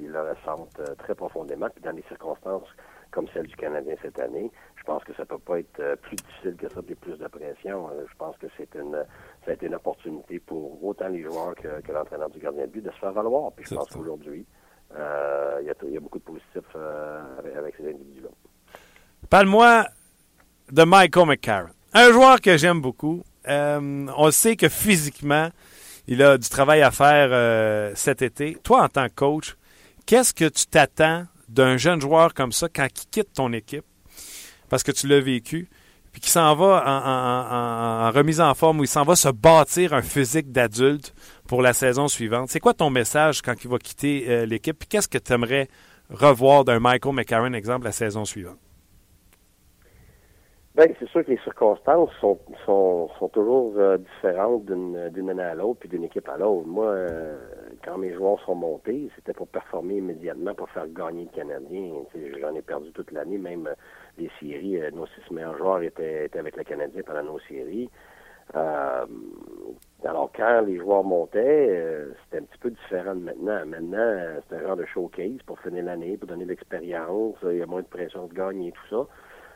[0.00, 1.68] ils le ressentent très profondément.
[1.70, 2.68] Puis dans les circonstances
[3.12, 4.50] comme celle du Canadien cette année.
[4.76, 7.28] Je pense que ça peut pas être euh, plus difficile que ça, puis plus de
[7.28, 7.88] pression.
[7.90, 8.96] Euh, je pense que c'est une,
[9.44, 12.82] ça a été une opportunité pour autant les joueurs que, l'entraîneur du gardien de but
[12.82, 13.52] de se faire valoir.
[13.52, 14.44] Puis je pense qu'aujourd'hui,
[14.96, 16.76] euh, il y, a beaucoup de positifs
[17.56, 18.28] avec, ces individus-là.
[19.30, 19.86] Parle-moi
[20.70, 21.70] de Michael McCarron.
[21.94, 23.22] Un joueur que j'aime beaucoup.
[23.46, 25.48] on sait que physiquement,
[26.08, 28.56] il a du travail à faire cet été.
[28.64, 29.56] Toi, en tant que coach,
[30.06, 33.84] qu'est-ce que tu t'attends d'un jeune joueur comme ça quand il quitte ton équipe,
[34.68, 35.68] parce que tu l'as vécu,
[36.12, 40.02] puis qui s'en va en, remise en forme, ou il s'en va se bâtir un
[40.02, 41.14] physique d'adulte
[41.46, 42.50] pour la saison suivante.
[42.50, 44.84] C'est quoi ton message quand il va quitter euh, l'équipe?
[44.88, 45.68] Qu'est-ce que tu aimerais
[46.10, 48.58] revoir d'un Michael McCarron, exemple, la saison suivante?
[50.74, 55.54] Bien, c'est sûr que les circonstances sont, sont, sont toujours euh, différentes d'une année à
[55.54, 56.66] l'autre puis d'une équipe à l'autre.
[56.66, 57.36] Moi, euh,
[57.84, 61.92] quand mes joueurs sont montés, c'était pour performer immédiatement, pour faire gagner le Canadien.
[62.40, 63.74] J'en ai perdu toute l'année, même euh,
[64.16, 64.80] les séries.
[64.94, 67.90] nos six meilleurs joueurs étaient, étaient avec le Canadien pendant nos séries.
[68.54, 73.66] alors, quand les joueurs montaient, c'était un petit peu différent de maintenant.
[73.66, 77.36] Maintenant, c'est un genre de showcase pour finir l'année, pour donner de l'expérience.
[77.42, 79.06] Il y a moins de pression de gagner, tout ça.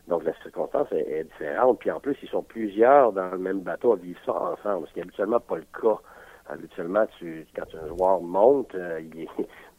[0.09, 1.79] Donc la circonstance est, différente.
[1.81, 4.93] Puis en plus, ils sont plusieurs dans le même bateau à vivre ça ensemble, ce
[4.93, 5.99] qui n'est habituellement pas le cas
[6.49, 9.23] Habituellement, tu, quand un joueur monte, euh, il,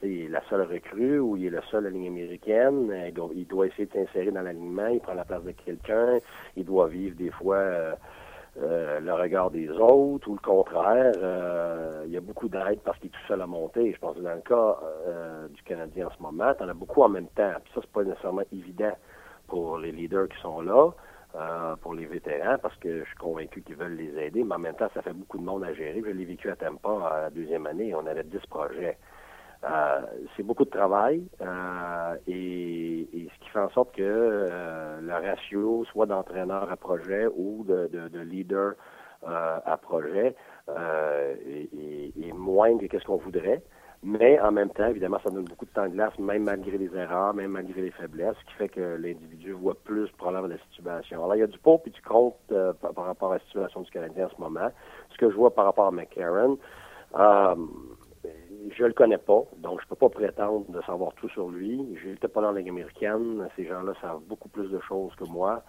[0.03, 2.93] est, la seule recrue ou il est le seul à la ligne américaine.
[3.33, 6.17] il doit essayer de s'insérer dans l'alignement, il prend la place de quelqu'un,
[6.57, 7.95] il doit vivre des fois
[8.59, 11.13] euh, le regard des autres ou le contraire.
[11.17, 13.93] Euh, il y a beaucoup d'aide parce qu'il est tout seul à monter.
[13.93, 16.73] Je pense que dans le cas euh, du Canadien en ce moment, tu en as
[16.73, 17.51] beaucoup en même temps.
[17.63, 18.93] Puis ça, c'est pas nécessairement évident
[19.47, 20.91] pour les leaders qui sont là,
[21.81, 24.75] pour les vétérans, parce que je suis convaincu qu'ils veulent les aider, mais en même
[24.75, 26.01] temps, ça fait beaucoup de monde à gérer.
[26.03, 28.97] Je l'ai vécu à Tampa à la deuxième année, on avait 10 projets.
[29.63, 30.01] Euh,
[30.35, 35.83] c'est beaucoup de travail euh, et, ce qui fait en sorte que euh, le ratio,
[35.85, 38.73] soit d'entraîneur à projet ou de, leader
[39.25, 40.35] à projet,
[40.69, 43.63] est, moindre que ce qu'on voudrait.
[44.03, 46.95] Mais en même temps, évidemment, ça donne beaucoup de temps de glace, même malgré les
[46.95, 50.59] erreurs, même malgré les faiblesses, ce qui fait que l'individu voit plus problème de la
[50.69, 51.23] situation.
[51.23, 52.37] Alors, il y a du pot et du contre
[52.79, 54.69] par, rapport à la situation du Canadien en ce moment.
[55.11, 56.57] Ce que je vois par rapport à McCarron,
[58.75, 61.97] je le connais pas, donc je peux pas prétendre de savoir tout sur lui.
[62.01, 63.47] Je n'étais pas dans la Ligue américaine.
[63.55, 65.63] Ces gens-là savent beaucoup plus de choses que moi.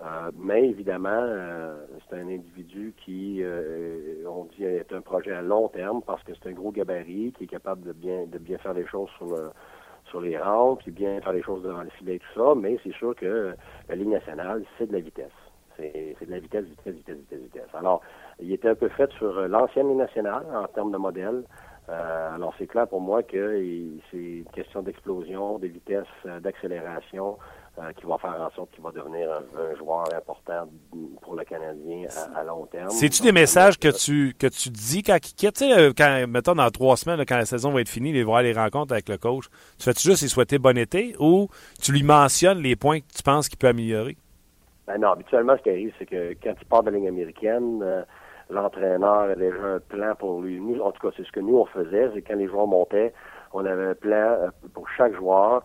[0.00, 1.76] Euh, mais évidemment, euh,
[2.08, 6.32] c'est un individu qui, euh, on dit, est un projet à long terme parce que
[6.34, 9.26] c'est un gros gabarit qui est capable de bien, de bien faire les choses sur
[9.26, 9.50] le,
[10.04, 12.54] sur les rampes, qui bien faire les choses devant le filet et tout ça.
[12.54, 13.54] Mais c'est sûr que
[13.88, 15.32] la Ligue nationale, c'est de la vitesse.
[15.76, 17.74] C'est, de la vitesse, vitesse, vitesse, vitesse, vitesse.
[17.74, 18.00] Alors,
[18.40, 21.42] il était un peu fait sur l'ancienne Ligue nationale en termes de modèle.
[21.88, 23.62] Euh, alors, c'est clair pour moi que
[24.10, 27.38] c'est une question d'explosion, de vitesse, euh, d'accélération
[27.78, 30.68] euh, qui va faire en sorte qu'il va devenir un, joueur important
[31.22, 32.90] pour le Canadien à, long terme.
[32.90, 35.58] C'est-tu des messages que tu que tu dis quand il quitte?
[35.58, 38.42] Sais, quand, mettons, dans trois semaines, quand la saison va être finie, il va voir
[38.42, 39.44] les rencontres avec le coach,
[39.78, 41.48] tu fais-tu juste lui souhaiter bon été ou
[41.82, 44.16] tu lui mentionnes les points que tu penses qu'il peut améliorer?
[44.86, 47.84] Ben non, habituellement, ce qui arrive, c'est que quand tu pars de la ligne américaine,
[48.50, 50.60] l'entraîneur a déjà un plan pour lui.
[50.60, 52.10] Nous, en tout cas, c'est ce que nous, on faisait.
[52.14, 53.12] C'est quand les joueurs montaient,
[53.52, 55.60] on avait un plan euh, pour chaque joueur, euh,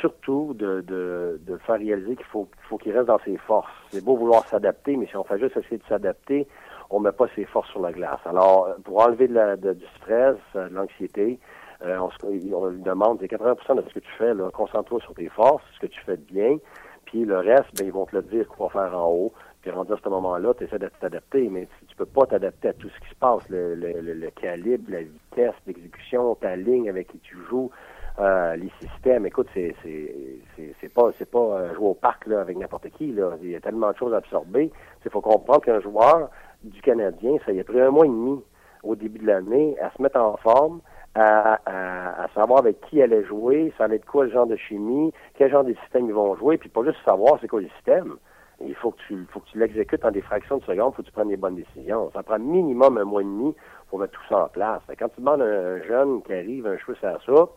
[0.00, 3.70] surtout de, de, de faire réaliser qu'il faut qu'il faut qu'il reste dans ses forces.
[3.90, 6.46] C'est beau vouloir s'adapter, mais si on fait juste essayer de s'adapter,
[6.90, 8.20] on met pas ses forces sur la glace.
[8.24, 11.38] Alors, euh, pour enlever de la, du stress, de l'anxiété,
[11.82, 15.80] on, on, lui demande, 80% de ce que tu fais, concentre-toi sur tes forces, ce
[15.80, 16.56] que tu fais de bien,
[17.04, 19.32] puis le reste, ben, ils vont te le dire qu'on va faire en haut.
[19.62, 22.72] Puis rendu à ce moment-là, tu essaies de t'adapter, mais tu, peux pas t'adapter à
[22.74, 27.08] tout ce qui se passe, le, le, le, calibre, la vitesse, l'exécution, ta ligne avec
[27.08, 27.70] qui tu joues,
[28.18, 29.26] euh, les systèmes.
[29.26, 33.32] Écoute, c'est c'est pas c'est pas euh, jouer au parc là avec n'importe qui là.
[33.42, 34.70] Il y a tellement de choses à absorber.
[35.04, 36.30] Il faut comprendre qu'un joueur
[36.62, 38.42] du Canadien, ça y a pris un mois et demi
[38.82, 40.80] au début de l'année à se mettre en forme.
[41.16, 44.48] À, à, à, savoir avec qui elle allait jouer, ça allait être quoi le genre
[44.48, 47.60] de chimie, quel genre de système ils vont jouer, puis pas juste savoir c'est quoi
[47.60, 48.16] le système
[48.60, 51.02] il faut que tu faut que tu l'exécutes en des fractions de seconde, il faut
[51.02, 52.10] que tu prennes les bonnes décisions.
[52.12, 53.54] Ça prend minimum un mois et demi
[53.88, 54.82] pour mettre tout ça en place.
[54.98, 57.48] quand tu demandes à un jeune qui arrive, un cheveu sur ça,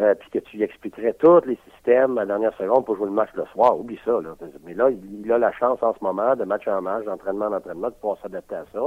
[0.00, 3.06] euh, puis que tu lui expliquerais tous les systèmes à la dernière seconde pour jouer
[3.06, 4.20] le match le soir, oublie ça.
[4.20, 4.34] Là.
[4.64, 7.52] Mais là, il a la chance en ce moment, de match en match, d'entraînement en
[7.52, 8.80] entraînement, de pouvoir s'adapter à ça.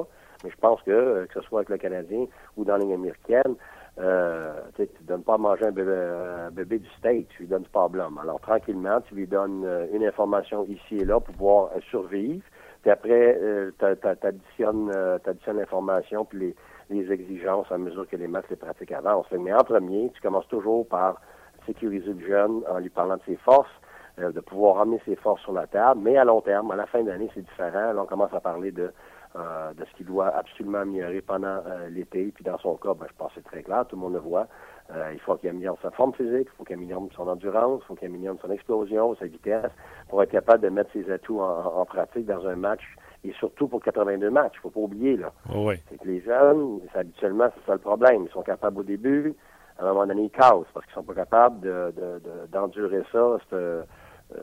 [0.43, 2.25] Mais je pense que, euh, que ce soit avec le Canadien
[2.57, 3.55] ou dans la ligne américaine,
[3.97, 7.69] euh, tu ne donnes pas à manger un bébé, du steak, tu lui donnes du
[7.69, 8.17] problème.
[8.21, 12.43] Alors tranquillement, tu lui donnes euh, une information ici et là pour pouvoir euh, survivre.
[12.81, 14.91] Puis après, euh, tu additionnes
[15.53, 16.55] l'information puis les,
[16.89, 19.31] les, exigences à mesure que les matchs, les pratiques avancent.
[19.31, 21.21] Mais en premier, tu commences toujours par
[21.65, 23.71] sécuriser le jeune en lui parlant de ses forces,
[24.17, 26.01] de pouvoir ramener ses forces sur la table.
[26.03, 27.91] Mais à long terme, à la fin de l'année, c'est différent.
[27.91, 28.91] Là, on commence à parler de
[29.37, 32.31] euh, de ce qu'il doit absolument améliorer pendant euh, l'été.
[32.33, 34.19] Puis dans son cas, ben, je pense que c'est très clair, tout le monde le
[34.19, 34.47] voit.
[34.91, 37.85] Euh, il faut qu'il améliore sa forme physique, il faut qu'il améliore son endurance, il
[37.85, 39.71] faut qu'il améliore son explosion, sa vitesse,
[40.07, 42.79] pour être capable de mettre ses atouts en, pratique dans un match
[43.25, 44.53] et surtout pour 82 matchs.
[44.55, 45.31] Il faut pas oublier là.
[45.53, 48.25] Oh c'est que les jeunes, habituellement, c'est ça le problème.
[48.27, 49.33] Ils sont capables au début,
[49.77, 51.93] à un moment donné, ils cassent parce qu'ils sont pas capables de,
[52.51, 53.37] d'endurer ça.
[54.33, 54.39] Euh,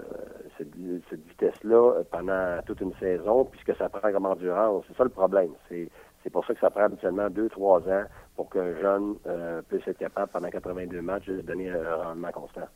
[0.59, 0.68] cette,
[1.11, 4.84] cette vitesse-là euh, pendant toute une saison, puisque ça prend comme endurance.
[4.86, 5.50] C'est ça le problème.
[5.68, 5.88] C'est,
[6.22, 8.04] c'est pour ça que ça prend habituellement deux, trois ans
[8.36, 12.68] pour qu'un jeune euh, puisse être capable pendant 82 matchs de donner un rendement constant.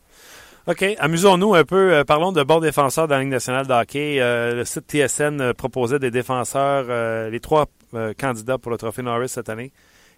[0.66, 0.84] OK.
[0.98, 2.02] Amusons-nous un peu.
[2.04, 4.18] parlons de bons défenseurs dans la Ligue nationale de hockey.
[4.18, 7.66] le site TSN proposait des défenseurs, les trois
[8.18, 9.72] candidats pour le trophée Norris cette année.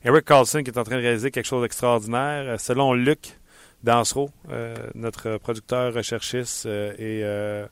[0.05, 2.61] Eric Carlson qui est en train de réaliser quelque chose d'extraordinaire.
[2.61, 3.39] Selon Luc,
[3.83, 7.67] Dansereau, euh, notre producteur recherchiste euh, et euh,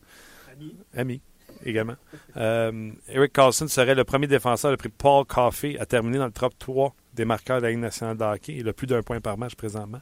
[0.97, 1.21] ami.
[1.65, 1.97] également.
[2.37, 6.53] Eric Carlson serait le premier défenseur, le prix Paul Coffey, à terminer dans le top
[6.59, 8.55] 3 des marqueurs de la nationale de hockey.
[8.59, 10.01] Il a plus d'un point par match présentement.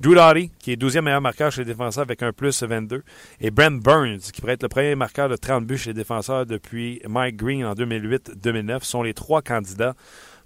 [0.00, 3.02] Drew Doughty, qui est 12e meilleur marqueur chez les défenseurs avec un plus 22.
[3.40, 6.46] Et Brent Burns, qui pourrait être le premier marqueur de 30 buts chez les défenseurs
[6.46, 9.94] depuis Mike Green en 2008-2009, sont les trois candidats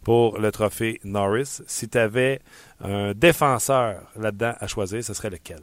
[0.02, 1.62] pour le trophée Norris.
[1.66, 2.40] Si tu avais
[2.80, 5.60] un défenseur là-dedans à choisir, ce serait lequel?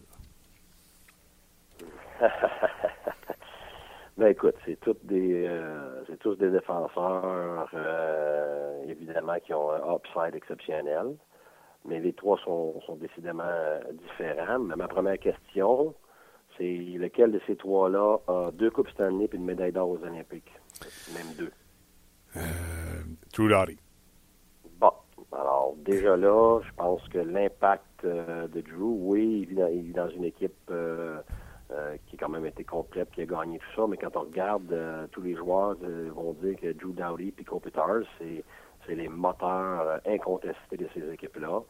[4.18, 9.96] ben écoute, c'est tous des euh, c'est tous des défenseurs euh, évidemment qui ont un
[9.96, 11.16] upside exceptionnel.
[11.86, 13.44] Mais les trois sont, sont décidément
[14.08, 14.60] différents.
[14.60, 15.94] Mais ma première question,
[16.58, 20.54] c'est lequel de ces trois-là a deux Coupes Stanley et une médaille d'or aux Olympiques?
[21.14, 21.52] Même deux.
[22.38, 22.42] Euh,
[23.34, 23.80] True Lottie.
[25.32, 30.26] Alors, déjà là, je pense que l'impact euh, de Drew, oui, il est dans, une
[30.26, 31.20] équipe euh,
[31.74, 34.22] euh, qui a quand même été complète, qui a gagné tout ça, mais quand on
[34.22, 34.76] regarde,
[35.12, 38.44] tous les joueurs vont dire que Drew Dowdy et Kopitar, c'est,
[38.86, 41.62] c'est les moteurs incontestés de ces équipes-là.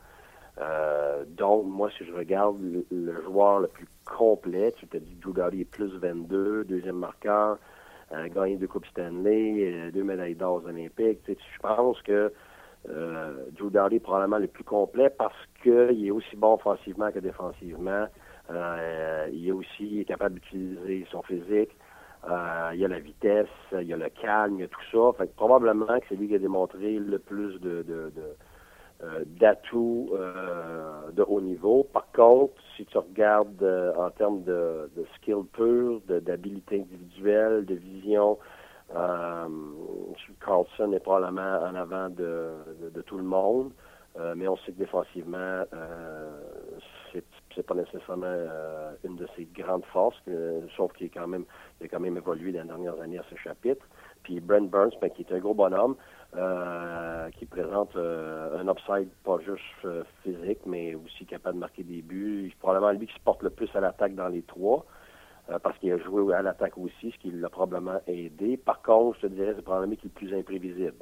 [1.28, 2.58] donc, moi, si je regarde
[2.92, 7.58] le, joueur le plus complet, tu t'as dit Drew Dowdy est plus 22, deuxième marqueur,
[8.12, 11.22] gagné deux Coupes Stanley, deux médailles d'or olympiques.
[11.28, 12.32] je pense que
[12.90, 17.20] euh, Drew Doughty est probablement le plus complet parce qu'il est aussi bon offensivement que
[17.20, 18.08] défensivement.
[18.50, 21.72] Euh, il est aussi capable d'utiliser son physique.
[22.30, 24.82] Euh, il y a la vitesse, il y a le calme, il y a tout
[24.92, 25.18] ça.
[25.18, 28.12] Fait que probablement que c'est lui qui a démontré le plus de, de,
[29.04, 31.84] euh, d'atouts euh, de haut niveau.
[31.92, 33.64] Par contre, si tu regardes
[33.98, 38.38] en termes de, de skill pur, d'habilité individuelle, de vision,
[40.46, 42.52] Carlson est probablement en avant de,
[42.94, 43.72] de, tout le monde,
[44.36, 45.64] mais on sait que défensivement,
[47.56, 50.22] c'est, pas nécessairement euh, une de ses grandes forces,
[50.76, 51.46] sauf qu'il est quand même,
[51.80, 53.86] il a quand même évolué dans les dernières années à ce chapitre.
[54.24, 55.96] Puis Brent Burns, ben, qui est un gros bonhomme,
[56.36, 59.88] euh, qui présente un upside pas juste
[60.24, 62.50] physique, mais aussi capable de marquer des buts.
[62.50, 64.86] C'est probablement lui qui se porte le plus à l'attaque dans les trois.
[65.50, 68.56] Euh, parce qu'il a joué à l'attaque aussi, ce qui l'a probablement aidé.
[68.56, 70.96] Par contre, je te dirais, c'est probablement qui est le plus imprévisible.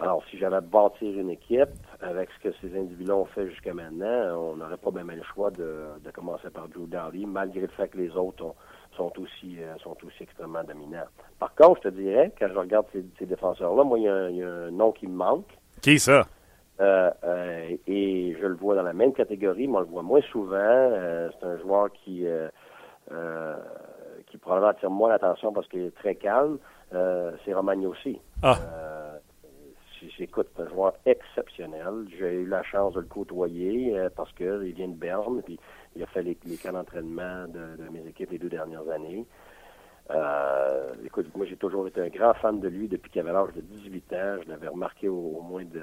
[0.00, 1.68] Alors, si j'avais à bâtir une équipe
[2.00, 5.50] avec ce que ces individus ont fait jusqu'à maintenant, on n'aurait pas même le choix
[5.50, 8.54] de, commencer par Drew Doughty, malgré le fait que les autres
[8.96, 11.06] sont aussi euh, sont aussi extrêmement dominants.
[11.38, 14.70] Par contre, je te dirais, quand je regarde ces, défenseurs-là, moi, il y, a un,
[14.70, 15.48] nom qui me manque.
[15.82, 16.26] Qui ça?
[16.80, 17.10] Euh,
[17.86, 20.90] et je le vois dans la même catégorie, mais on le voit moins souvent.
[21.40, 22.24] c'est un joueur qui
[23.12, 23.54] euh,
[24.26, 26.58] qui probablement attire moins l'attention parce qu'il est très calme,
[26.92, 28.20] euh, c'est Romagno aussi.
[28.42, 28.58] Ah.
[30.02, 32.06] Euh, j'écoute, un joueur exceptionnel.
[32.18, 35.58] J'ai eu la chance de le côtoyer parce qu'il vient de Berne, puis
[35.96, 39.26] il a fait les, les camps d'entraînement de, mes équipes les deux dernières années.
[41.04, 43.60] écoute, moi j'ai toujours été un grand fan de lui depuis qu'il avait l'âge de
[43.60, 44.36] 18 ans.
[44.44, 45.82] Je l'avais remarqué au, moins de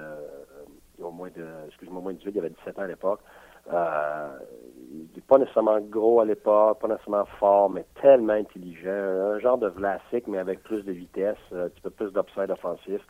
[1.01, 3.19] au moins de excuse-moi, moins de 18, il avait 17 ans à l'époque.
[3.73, 4.37] Euh,
[4.91, 8.89] il n'est pas nécessairement gros à l'époque, pas nécessairement fort, mais tellement intelligent.
[8.89, 13.01] Un genre de Vlasic, mais avec plus de vitesse, un petit peu plus d'upside offensif.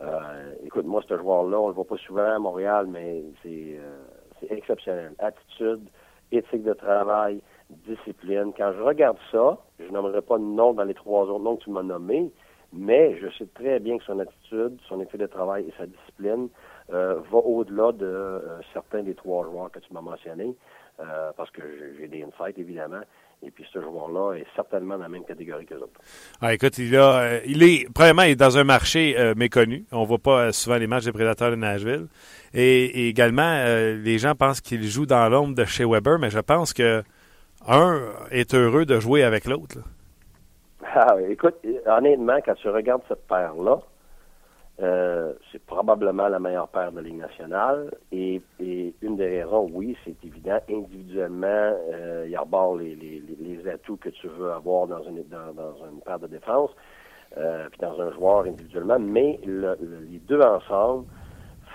[0.00, 4.04] Euh, écoute, moi, ce joueur-là, on le voit pas souvent à Montréal, mais c'est euh,
[4.50, 5.12] exceptionnel.
[5.18, 5.88] Attitude,
[6.30, 7.40] éthique de travail,
[7.70, 8.52] discipline.
[8.56, 11.64] Quand je regarde ça, je n'aimerais pas de nom dans les trois autres noms que
[11.64, 12.30] tu m'as nommés,
[12.72, 16.48] mais je sais très bien que son attitude, son effet de travail et sa discipline
[16.92, 20.54] euh, va au-delà de euh, certains des trois joueurs que tu m'as mentionnés,
[21.00, 21.62] euh, parce que
[21.98, 23.00] j'ai des insights, évidemment.
[23.42, 26.00] Et puis ce joueur-là est certainement dans la même catégorie que les autres.
[26.40, 29.84] Ah, écoute, il, a, il est, premièrement, il est dans un marché méconnu.
[29.92, 32.08] On voit pas souvent les matchs des prédateurs de Nashville.
[32.52, 33.64] Et, également,
[34.02, 37.04] les gens pensent qu'il joue dans l'ombre de chez Weber, mais je pense que
[37.66, 39.78] un est heureux de jouer avec l'autre.
[40.94, 43.80] Ah, écoute, honnêtement, quand tu regardes cette paire-là,
[44.80, 47.90] euh, c'est probablement la meilleure paire de Ligue nationale.
[48.12, 53.96] Et, une des raisons, oui, c'est évident, individuellement, euh, il arbore les, les, les, atouts
[53.96, 56.70] que tu veux avoir dans une, dans, dans une paire de défense,
[57.36, 61.06] euh, puis dans un joueur individuellement, mais les deux ensemble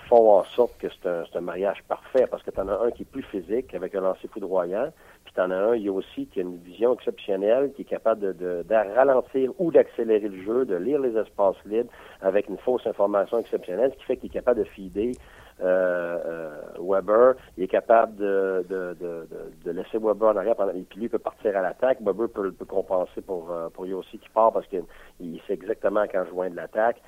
[0.08, 2.90] font en sorte que c'est un, un, mariage parfait parce que tu en as un
[2.90, 4.92] qui est plus physique avec un lancer foudroyant,
[5.34, 7.86] tu en as un, il y a aussi qui a une vision exceptionnelle, qui est
[7.86, 12.58] capable de, de, ralentir ou d'accélérer le jeu, de lire les espaces libres avec une
[12.58, 15.12] fausse information exceptionnelle, ce qui fait qu'il est capable de fider
[15.60, 17.34] euh, euh, Weber.
[17.56, 19.28] Il est capable de, de, de,
[19.64, 21.98] de, laisser Weber en arrière, pendant, et puis lui peut partir à l'attaque.
[22.00, 26.24] Weber peut, peut compenser pour, euh, pour Yossi qui part parce qu'il sait exactement quand
[26.26, 27.00] joindre l'attaque.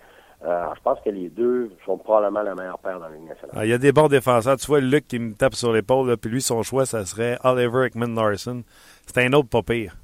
[0.44, 3.56] Euh, je pense que les deux sont probablement la meilleure paire dans la Ligue nationale.
[3.56, 4.56] Ah, il y a des bons défenseurs.
[4.56, 7.86] Tu vois, Luc qui me tape sur l'épaule, puis lui, son choix, ça serait Oliver
[7.86, 8.62] Ekman Larson.
[9.06, 9.96] C'est un autre pas pire.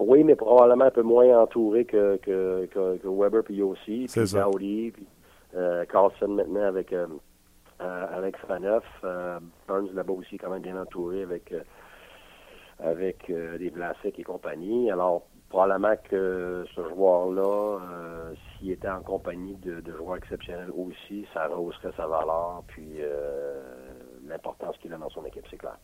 [0.00, 4.06] Oui, mais probablement un peu moins entouré que, que, que, Weber puis aussi.
[4.08, 4.46] C'est ça.
[4.56, 4.92] puis
[5.56, 7.06] Euh, Carlson maintenant avec euh,
[8.46, 8.84] Faneuf.
[9.04, 11.52] Euh, Burns là-bas aussi quand même bien entouré avec
[12.80, 14.90] avec euh, des Vlasic et compagnie.
[14.90, 21.24] Alors probablement que ce joueur-là, euh, s'il était en compagnie de, de joueurs exceptionnels aussi,
[21.32, 23.60] ça rehausserait sa valeur puis euh,
[24.28, 25.76] l'importance qu'il a dans son équipe, c'est clair.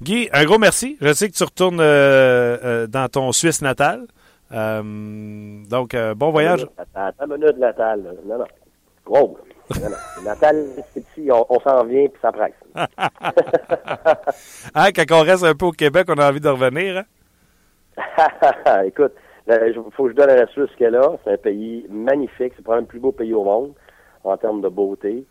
[0.00, 0.96] Guy, un gros merci.
[1.00, 4.06] Je sais que tu retournes euh, dans ton Suisse natal.
[4.50, 6.66] Donc, bon voyage.
[6.94, 8.02] Attends une minute, Natal.
[8.24, 8.46] Non, non.
[9.04, 9.38] Gros.
[9.82, 9.96] Non, non.
[10.24, 10.64] Natal,
[10.94, 12.54] c'est petit, on, on s'en vient puis ça presse.
[14.74, 16.98] Hein, quand on reste un peu au Québec, on a envie de revenir.
[16.98, 17.04] hein?
[18.84, 19.12] Écoute,
[19.48, 21.16] il faut que je donne à la Suisse qu'elle a.
[21.24, 22.52] C'est un pays magnifique.
[22.56, 23.72] C'est probablement le plus beau pays au monde
[24.24, 25.24] en termes de beauté.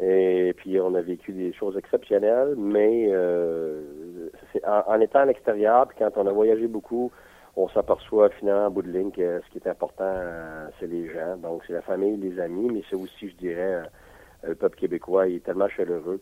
[0.00, 3.80] Et puis, on a vécu des choses exceptionnelles, mais euh,
[4.64, 7.12] en étant à l'extérieur, puis quand on a voyagé beaucoup,
[7.56, 11.08] on s'aperçoit finalement, en bout de ligne, que ce qui est important, euh, c'est les
[11.08, 11.36] gens.
[11.36, 13.82] Donc, c'est la famille, les amis, mais c'est aussi, je dirais, euh,
[14.48, 16.20] le peuple québécois il est tellement chaleureux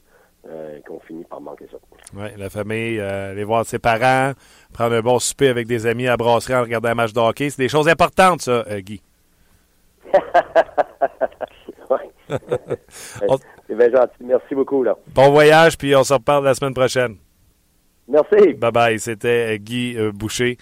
[0.49, 1.79] euh, qu'on finit par manquer ça.
[2.15, 4.33] Oui, la famille, euh, aller voir ses parents,
[4.73, 7.51] prendre un bon souper avec des amis à brasserie en regardant un match de hockey.
[7.51, 9.01] C'est des choses importantes, ça, euh, Guy.
[13.29, 14.15] On- c'est bien gentil.
[14.21, 14.97] Merci beaucoup, là.
[15.15, 17.17] Bon voyage, puis on se reparle la semaine prochaine.
[18.09, 18.55] Merci.
[18.55, 18.99] Bye bye.
[18.99, 20.57] C'était Guy Boucher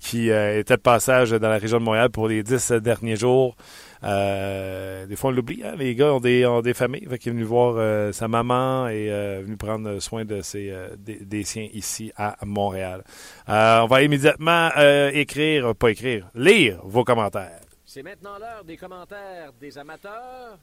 [0.00, 3.56] qui était de passage dans la région de Montréal pour les dix derniers jours.
[4.04, 7.06] Euh, des fois, on l'oublie, hein, les gars ont des, ont des familles.
[7.08, 10.70] Fait qu'il est venu voir euh, sa maman et euh, venu prendre soin de ses,
[10.70, 13.04] euh, des, des siens ici à Montréal.
[13.48, 17.60] Euh, on va immédiatement euh, écrire, pas écrire, lire vos commentaires.
[17.84, 20.58] C'est maintenant l'heure des commentaires des amateurs.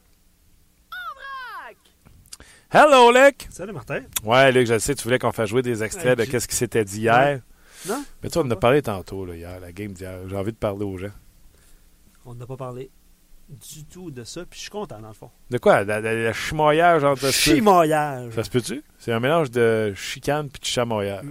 [2.75, 3.47] Hello, Luc!
[3.51, 4.01] Salut, Martin.
[4.23, 6.55] Ouais, Luc, je sais, tu voulais qu'on fasse jouer des extraits de j'ai- ce qui
[6.55, 7.39] s'était dit hier.
[7.87, 8.03] Non?
[8.23, 10.27] Mais toi, on en a parlé tantôt, là, hier, la game d'hier.
[10.27, 11.11] J'ai envie de parler aux gens.
[12.25, 12.89] On n'a pas parlé
[13.53, 15.29] du tout de ça, puis je suis content, dans le fond.
[15.49, 15.83] De quoi?
[15.83, 17.31] La chimoyage entre...
[17.31, 18.33] Chimoyage.
[18.33, 18.83] Ça se peut-tu?
[18.99, 21.25] C'est un mélange de chicane puis de chamoyage.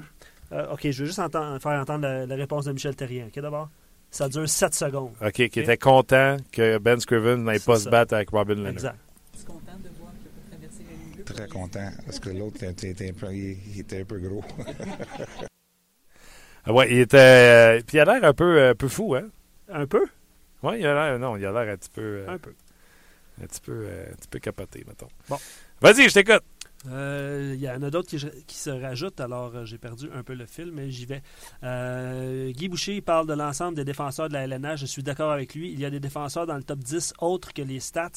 [0.53, 3.27] Euh, OK, je veux juste entendre- faire entendre la, la réponse de Michel Terrien.
[3.27, 3.69] OK, d'abord?
[4.11, 5.13] Ça dure 7 secondes.
[5.23, 7.85] OK, qui était content que Ben Scriven n'aille pas ça.
[7.85, 8.73] se battre avec Robin Leonard.
[8.73, 8.99] Exact.
[9.47, 11.25] content de voir qu'il a traversé la ligne bleue.
[11.25, 14.45] Très content parce que l'autre était, était un peu- il était un peu gros.
[16.65, 17.17] Ah ouais, il était...
[17.19, 19.29] euh, puis il a l'air un peu, un peu fou, hein?
[19.69, 20.07] Un peu?
[20.63, 21.19] Ouais, il a l'air...
[21.19, 22.01] Non, il a l'air un petit peu...
[22.01, 22.53] euh, Un peu.
[23.43, 25.09] un petit peu, euh, un petit peu capoté, mettons.
[25.29, 25.39] Bon.
[25.81, 26.43] Vas-y, je t'écoute.
[26.89, 30.23] Euh, Il y en a d'autres qui, qui se rajoutent, alors euh, j'ai perdu un
[30.23, 31.23] peu le fil, mais j'y vais.
[31.63, 34.81] Euh, Guy Boucher parle de l'ensemble des défenseurs de la LNH.
[34.81, 35.73] Je suis d'accord avec lui.
[35.73, 38.11] Il y a des défenseurs dans le top 10 autres que les stats.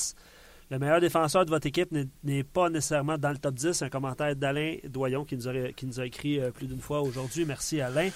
[0.71, 1.91] Le meilleur défenseur de votre équipe
[2.23, 3.83] n'est- pas nécessairement dans le top 10.
[3.83, 7.45] Un commentaire d'Alain Doyon qui nous, a, qui nous a écrit plus d'une fois aujourd'hui.
[7.45, 8.09] Merci Alain.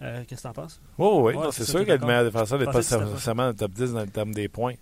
[0.00, 0.80] Euh, Qu'est-ce que t'en penses?
[0.98, 3.54] Oh, oui, non, c'est ça, sûr que le meilleur défenseur n'est pas nécessairement dans le
[3.54, 4.74] top 10 dans le terme des points.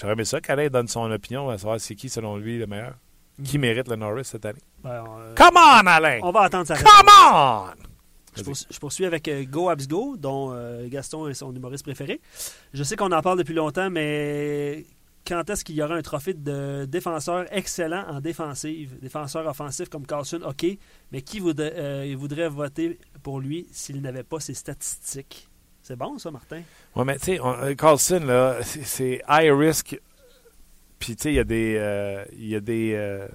[0.00, 2.94] J'aurais aimé ça qu'Alain donne son opinion à savoir c'est qui, selon lui, le meilleur.
[3.44, 4.58] Qui mérite le Norris cette année?
[4.82, 6.20] Ben, on, euh, Come on, Alain!
[6.22, 7.64] on va attendre sa Come on!
[8.36, 11.84] Je, poursu- je poursuis avec euh, Go Abs Go, dont euh, Gaston est son humoriste
[11.84, 12.20] préféré.
[12.72, 14.84] Je sais qu'on en parle depuis longtemps, mais
[15.28, 18.98] quand est-ce qu'il y aura un trophée de défenseur excellent en défensive?
[19.00, 20.66] Défenseur offensif comme Carlson, OK,
[21.12, 25.46] mais qui voudrait, euh, voudrait voter pour lui s'il n'avait pas ses statistiques?
[25.82, 26.62] C'est bon, ça, Martin?
[26.96, 30.00] Ouais, mais tu sais, euh, Carlson, là, c'est- high risk.
[30.98, 31.76] Puis, tu sais, il y a des.
[31.78, 33.28] euh, y a des.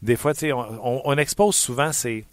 [0.00, 2.24] des fois, tu sais, on, expose souvent ces,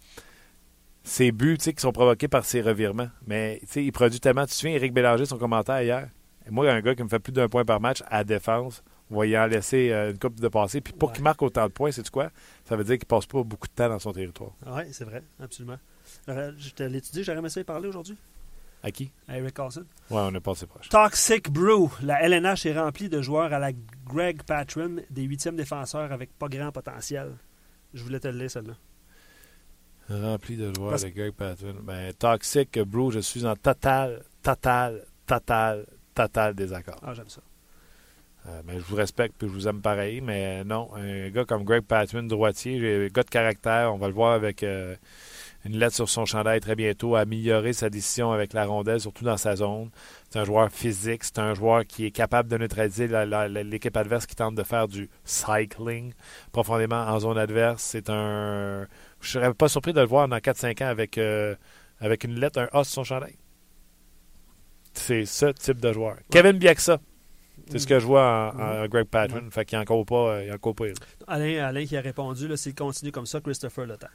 [1.02, 3.10] ces buts, qui sont provoqués par ces revirements.
[3.26, 4.46] Mais, tu sais, il produit tellement.
[4.46, 6.08] Tu te souviens, Éric Bélanger, son commentaire hier?
[6.46, 9.46] Et moi, un gars qui me fait plus d'un point par match à défense, voyant
[9.46, 10.80] laisser euh, une coupe de passer.
[10.80, 11.14] Puis, pour Ouais.
[11.16, 12.30] qu'il marque autant de points, c'est quoi?
[12.64, 14.50] Ça veut dire qu'il passe pas beaucoup de temps dans son territoire.
[14.66, 15.78] Oui, c'est vrai, absolument.
[16.28, 18.16] Euh, Je te j'aurais aimé ça y parler aujourd'hui,
[18.82, 19.10] À qui?
[19.26, 19.84] à Eric Carlson.
[20.10, 20.88] Ouais, on est passé proche.
[20.88, 21.90] Toxic Brew.
[22.02, 23.72] La LNH est remplie de joueurs à la
[24.06, 27.32] Greg Patron, des huitièmes défenseurs avec pas grand potentiel.
[27.94, 28.74] Je voulais te le lire, celle-là.
[30.08, 31.74] Rempli de joueurs Parce- de Greg Patton.
[31.82, 35.84] Ben, Toxic, Bro, je suis en total, total, total,
[36.16, 36.98] total désaccord.
[37.02, 37.42] Ah, j'aime ça.
[38.48, 41.64] Euh, ben, je vous respecte puis je vous aime pareil, mais non, un gars comme
[41.64, 44.94] Greg Patton, droitier, j'ai- gars de caractère, on va le voir avec euh,
[45.64, 49.36] une lettre sur son chandail très bientôt, améliorer sa décision avec la rondelle, surtout dans
[49.36, 49.90] sa zone.
[50.30, 53.08] C'est un joueur physique, c'est un joueur qui est capable de neutraliser
[53.64, 56.12] l'équipe adverse qui tente de faire du cycling
[56.52, 57.82] profondément en zone adverse.
[57.82, 58.86] C'est un...
[59.20, 61.56] Je serais pas surpris de le voir dans 4-5 ans avec, euh,
[62.00, 63.34] avec une lettre, un A sur son chandail.
[64.98, 66.16] C'est ce type de joueur.
[66.30, 66.98] Kevin Bieksa,
[67.70, 69.48] c'est ce que je vois en, en Greg Patton.
[69.50, 70.84] Fait qu'il n'y a encore pas, euh, il encore pas.
[71.26, 74.06] Alain, Alain qui a répondu, s'il continue comme ça, Christopher le temps.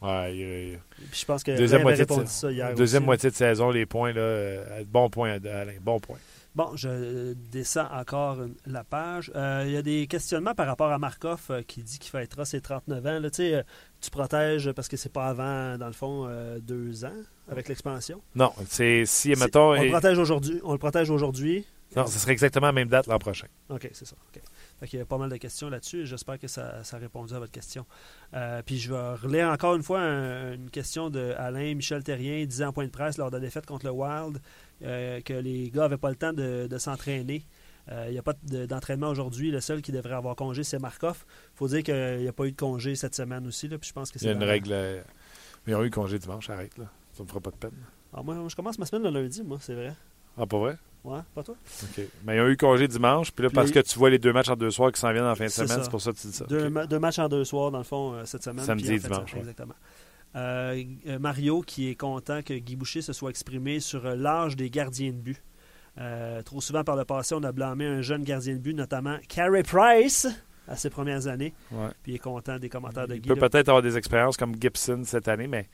[0.00, 0.78] Ouais, il- il-
[1.10, 3.06] Puis je pense que Deuxième moitié de ça hier deuxième aussi.
[3.06, 6.18] moitié de saison, les points, là, euh, bon point, Alain, bon point.
[6.54, 9.30] Bon, je descends encore la page.
[9.36, 12.44] Euh, Il y a des questionnements par rapport à Markov euh, qui dit qu'il fêtera
[12.44, 13.20] ses 39 ans.
[13.20, 13.28] Là,
[14.00, 17.12] tu protèges parce que c'est pas avant, dans le fond, euh, deux ans
[17.50, 18.20] avec l'expansion?
[18.34, 19.70] Non, c'est si, mettons.
[19.70, 20.60] on, le et- protège aujourd'hui.
[20.64, 21.64] on le protège aujourd'hui.
[21.96, 23.46] Non, ce serait exactement la même date l'an prochain.
[23.70, 24.14] OK, c'est ça.
[24.28, 24.42] OK.
[24.78, 26.04] Fait qu'il y a pas mal de questions là-dessus.
[26.06, 27.86] J'espère que ça, ça a répondu à votre question.
[28.34, 32.36] Euh, puis je vais relire encore une fois un- une question de Alain Michel Terrien.
[32.40, 34.38] Il disait en point de presse lors de la défaite contre le Wild
[34.84, 37.42] euh, que les gars n'avaient pas le temps de, de s'entraîner.
[37.90, 39.50] Euh, Il n'y a pas de- d'entraînement aujourd'hui.
[39.50, 41.24] Le seul qui devrait avoir congé, c'est Markov.
[41.54, 43.66] Il faut dire qu'il n'y a pas eu de congé cette semaine aussi.
[43.68, 44.70] Là, puis je pense que Il y a une règle.
[44.72, 45.02] euh,
[45.66, 46.84] Mais ils ont eu congé dimanche, arrête, là.
[47.14, 47.72] Ça me fera pas de peine.
[48.12, 49.94] Ah, moi, je commence ma semaine le lundi, moi, c'est vrai.
[50.36, 50.76] Ah, pas vrai?
[51.04, 51.54] Ouais, pas toi?
[51.82, 52.04] OK.
[52.24, 54.32] Mais ils ont eu congé dimanche, puis là, Puis parce que tu vois les deux
[54.32, 56.18] matchs en deux soirs qui s'en viennent en fin de semaine, c'est pour ça que
[56.18, 56.44] tu dis ça.
[56.46, 56.70] Deux, OK.
[56.72, 58.64] ma- deux matchs en deux soirs, dans le fond, euh, cette semaine.
[58.64, 59.40] Samedi et dimanche, ouais.
[59.40, 59.74] Exactement.
[60.36, 64.56] Euh, euh, Mario qui est content que Guy Boucher se soit exprimé sur euh, l'âge
[64.56, 65.42] des gardiens de but.
[65.98, 69.18] Euh, trop souvent par le passé, on a blâmé un jeune gardien de but, notamment
[69.28, 70.28] Carey Price,
[70.68, 71.52] à ses premières années.
[71.72, 71.88] Ouais.
[72.02, 73.28] Puis il est content des commentaires de Il Guy.
[73.28, 73.48] peut là.
[73.48, 75.68] peut-être avoir des expériences comme Gibson cette année, mais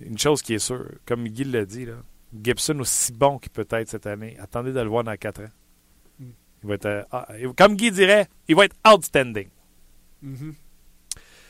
[0.00, 1.94] une chose qui est sûre, comme Guy l'a dit, là,
[2.42, 5.48] Gibson aussi bon qu'il peut être cette année, attendez de le voir dans 4 ans.
[6.20, 6.24] Mm.
[6.62, 9.48] Il va être, euh, ah, il- comme Guy dirait, il va être outstanding.
[10.22, 10.54] Mhm.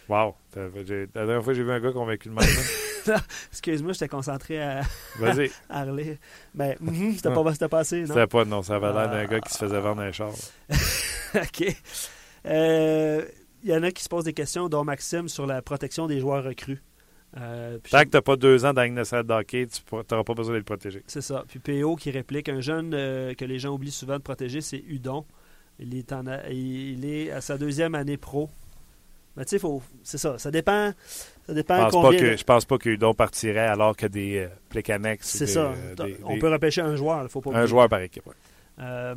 [0.09, 0.35] Wow.
[0.57, 2.45] La dernière fois que j'ai vu un gars convaincu de même.
[3.51, 4.83] Excuse-moi, j'étais concentré à,
[5.19, 5.51] Vas-y.
[5.69, 6.17] à relire.
[6.55, 8.07] Mais mhm, c'était pas, c'était pas assez, non?
[8.09, 9.27] C'était pas, non, ça avait l'air d'un Ah.
[9.27, 10.31] gars qui se faisait vendre un char.
[11.35, 11.77] OK.
[12.47, 13.25] Euh,
[13.65, 16.19] Il y en a qui se posent des questions, dont Maxime, sur la protection des
[16.19, 16.83] joueurs recrues.
[17.39, 20.35] Euh, puis- Tant que t'as pas deux ans dans nationale de hockey, tu n'auras pas
[20.35, 21.03] besoin de le protéger.
[21.07, 21.45] C'est ça.
[21.49, 24.83] Puis PO qui réplique un jeune euh, que les gens oublient souvent de protéger, c'est
[24.87, 25.25] Udon.
[25.79, 28.51] Il est, en a- il est à sa deuxième année pro.
[29.37, 30.37] Mais tu sais, faut- c'est ça.
[30.39, 30.93] Ça dépend.
[31.47, 35.17] Ça Je dépend pense, pas que, je pense pas qu'Udon partirait alors que des euh,
[35.21, 35.73] C'est ça.
[35.73, 37.29] euh, des- On des- peut repêcher un joueur.
[37.31, 37.67] Faut pas un oublier.
[37.67, 38.23] joueur par équipe.
[38.79, 39.15] Euh,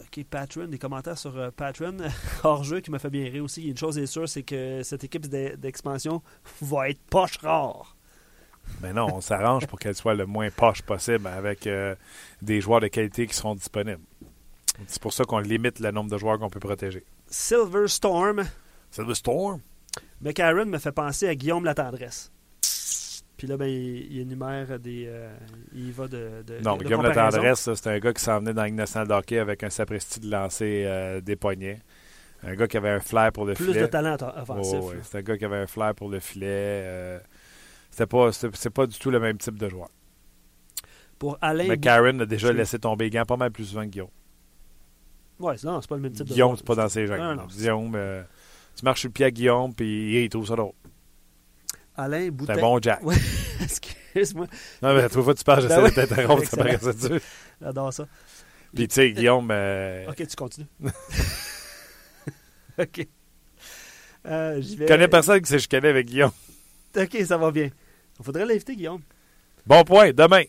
[0.00, 1.96] ok, Patreon, des commentaires sur euh, Patreon.
[2.44, 3.68] Hors jeu qui m'a fait bien rire aussi.
[3.68, 6.22] Une chose est sûre, c'est que cette équipe d'e- d'expansion
[6.60, 7.96] va être poche rare.
[8.80, 11.96] Mais non, on s'arrange pour qu'elle soit le moins poche possible avec euh,
[12.42, 14.00] des joueurs de qualité qui seront disponibles.
[14.86, 17.04] C'est pour ça qu'on limite le nombre de joueurs qu'on peut protéger.
[17.26, 18.44] Silver Storm.
[18.90, 19.14] C'est le
[19.94, 20.06] Storm.
[20.20, 22.30] McCarron me fait penser à Guillaume Latendresse.
[23.36, 25.06] Puis là, ben, il, il énumère des.
[25.08, 25.34] euh,
[25.74, 26.42] il va de.
[26.46, 27.02] de Non, de Guillaume.
[27.02, 30.20] Latendresse, là, c'est un gars qui s'en venait dans la Ligue nationale avec un sapristi
[30.20, 31.80] de lancer euh, des poignets.
[32.44, 33.82] Un gars qui avait un flair pour le Plus filet.
[33.82, 34.78] de talent off- offensif.
[34.80, 34.96] Oh, ouais.
[35.02, 36.46] C'est un gars qui avait un flair pour le filet.
[36.48, 37.18] euh,
[37.90, 39.88] c'était pas, c'était- c'est pas du tout le même type de joueur.
[41.18, 41.66] Pour Alain.
[41.68, 44.08] Mais Karen a déjà laissé tomber les gants pas mal plus souvent que Guillaume.
[45.38, 47.16] Ouais, c'est- non, c'est pas le même type de Guillaume, c'est pas dans ses c'est-
[47.56, 48.22] Guillaume, euh,
[48.76, 50.72] tu marches sur le pied à Guillaume, puis il trouve ça drôle.
[51.96, 52.54] Alain C'est Boutin.
[52.54, 53.02] un bon Jack.
[53.04, 53.16] Ouais.
[53.60, 54.46] Excuse-moi.
[54.82, 55.90] Non, mais la fois que tu parles, Ben j'essaie oui.
[55.90, 56.78] de t'interrompre, ça Excellent.
[56.78, 57.20] paraissait dur.
[57.60, 58.08] J'adore ça.
[58.74, 60.66] Puis tu sais, Guillaume, euh, Ok, tu continues.
[62.78, 63.06] ok.
[64.26, 64.62] Euh, vais.
[64.62, 66.30] je connais personne qui s'est chicané avec Guillaume.
[66.96, 67.68] Ok, ça va bien.
[68.18, 69.02] Il faudrait l'inviter, Guillaume.
[69.66, 70.44] Bon point, demain.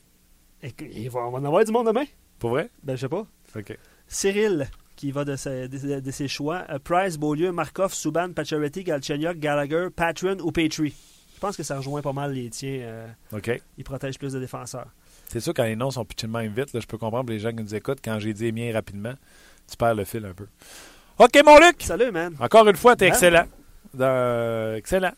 [0.63, 2.05] On va en avoir du monde demain?
[2.39, 2.69] Pour vrai?
[2.83, 3.25] Ben, je sais pas.
[3.55, 3.77] OK.
[4.07, 4.69] Cyril,
[5.03, 6.63] qui va de ses, de- de ses choix.
[6.69, 10.95] Euh, Price, Beaulieu, Markov, Subban, Pacioretty, Galchenyuk, Gallagher, Patron ou Petrie?
[11.35, 12.79] Je pense que ça rejoint pas mal les tiens.
[12.83, 13.51] euh, OK.
[13.77, 14.87] il protège plus de défenseurs.
[15.27, 17.39] C'est sûr, quand les noms sont pitchés de même vite, là, je peux comprendre les
[17.39, 17.99] gens qui nous écoutent.
[18.01, 19.13] Quand j'ai dit les miens rapidement,
[19.69, 20.47] tu perds le fil un peu.
[21.19, 21.81] OK, mon Luc!
[21.83, 22.33] Salut, man.
[22.39, 23.43] Encore une fois, t'es excellent.
[23.93, 25.11] Excellent.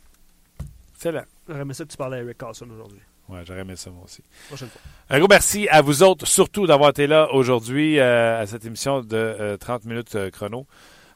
[0.93, 1.23] Excellent.
[1.47, 3.01] J'aurais aimé ça que tu parlais à Eric Carlson aujourd'hui.
[3.28, 4.21] Ouais, j'aurais aimé ça, moi aussi.
[4.47, 4.82] Prochaine fois.
[5.09, 9.01] Un gros merci à vous autres, surtout d'avoir été là aujourd'hui euh, à cette émission
[9.01, 10.67] de euh, 30 minutes euh, chrono.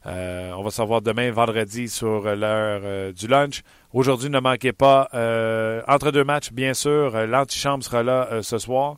[0.06, 3.62] Euh, on va se revoir demain, vendredi, sur euh, l'heure euh, du lunch.
[3.92, 8.42] Aujourd'hui, ne manquez pas, euh, entre deux matchs, bien sûr, euh, l'antichambre sera là euh,
[8.42, 8.96] ce soir.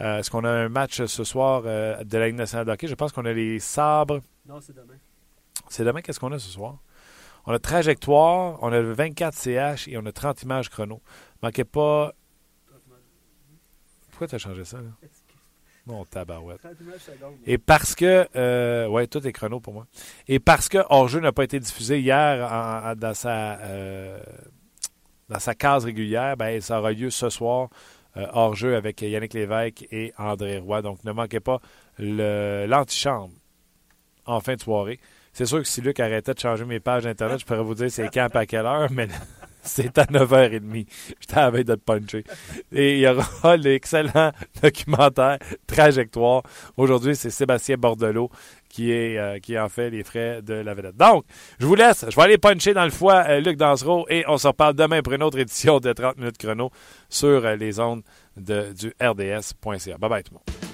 [0.00, 2.72] Euh, Est-ce qu'on a un match euh, ce soir euh, de la Ligue nationale de
[2.72, 2.88] hockey?
[2.88, 4.20] Je pense qu'on a les sabres.
[4.46, 4.94] Non, c'est demain.
[5.68, 6.78] C'est demain, qu'est-ce qu'on a ce soir?
[7.46, 11.00] On a trajectoire, on a le 24 CH et on a 30 images chrono.
[11.42, 12.12] Manquez pas.
[14.20, 14.76] Pourquoi tu as changé ça?
[14.76, 15.08] Là?
[15.86, 16.60] Mon tabarouette.
[17.46, 18.28] Et parce que.
[18.36, 19.86] Euh, ouais, tout est chrono pour moi.
[20.28, 24.20] Et parce que hors-jeu n'a pas été diffusé hier en- en- dans, sa, euh,
[25.30, 27.70] dans sa case régulière, ben, ça aura lieu ce soir
[28.18, 30.82] euh, hors-jeu avec Yannick Lévesque et André Roy.
[30.82, 31.58] Donc ne manquez pas
[31.98, 33.32] l'antichambre
[34.26, 35.00] en fin de soirée.
[35.32, 37.90] C'est sûr que si Luc arrêtait de changer mes pages Internet, je pourrais vous dire
[37.90, 39.08] c'est quand à quelle heure, mais
[39.62, 40.86] c'est à 9h30.
[41.20, 42.24] J'étais à la veille de te puncher.
[42.72, 44.32] Et il y aura l'excellent
[44.62, 46.42] documentaire Trajectoire.
[46.76, 48.30] Aujourd'hui, c'est Sébastien Bordelot
[48.68, 50.96] qui est euh, qui en fait les frais de la vedette.
[50.96, 51.24] Donc,
[51.58, 52.06] je vous laisse.
[52.08, 55.02] Je vais aller puncher dans le foie euh, Luc Dansereau et on se reparle demain
[55.02, 56.70] pour une autre édition de 30 minutes chrono
[57.08, 58.02] sur euh, les ondes
[58.36, 59.98] de, du RDS.ca.
[59.98, 60.69] Bye bye tout le monde.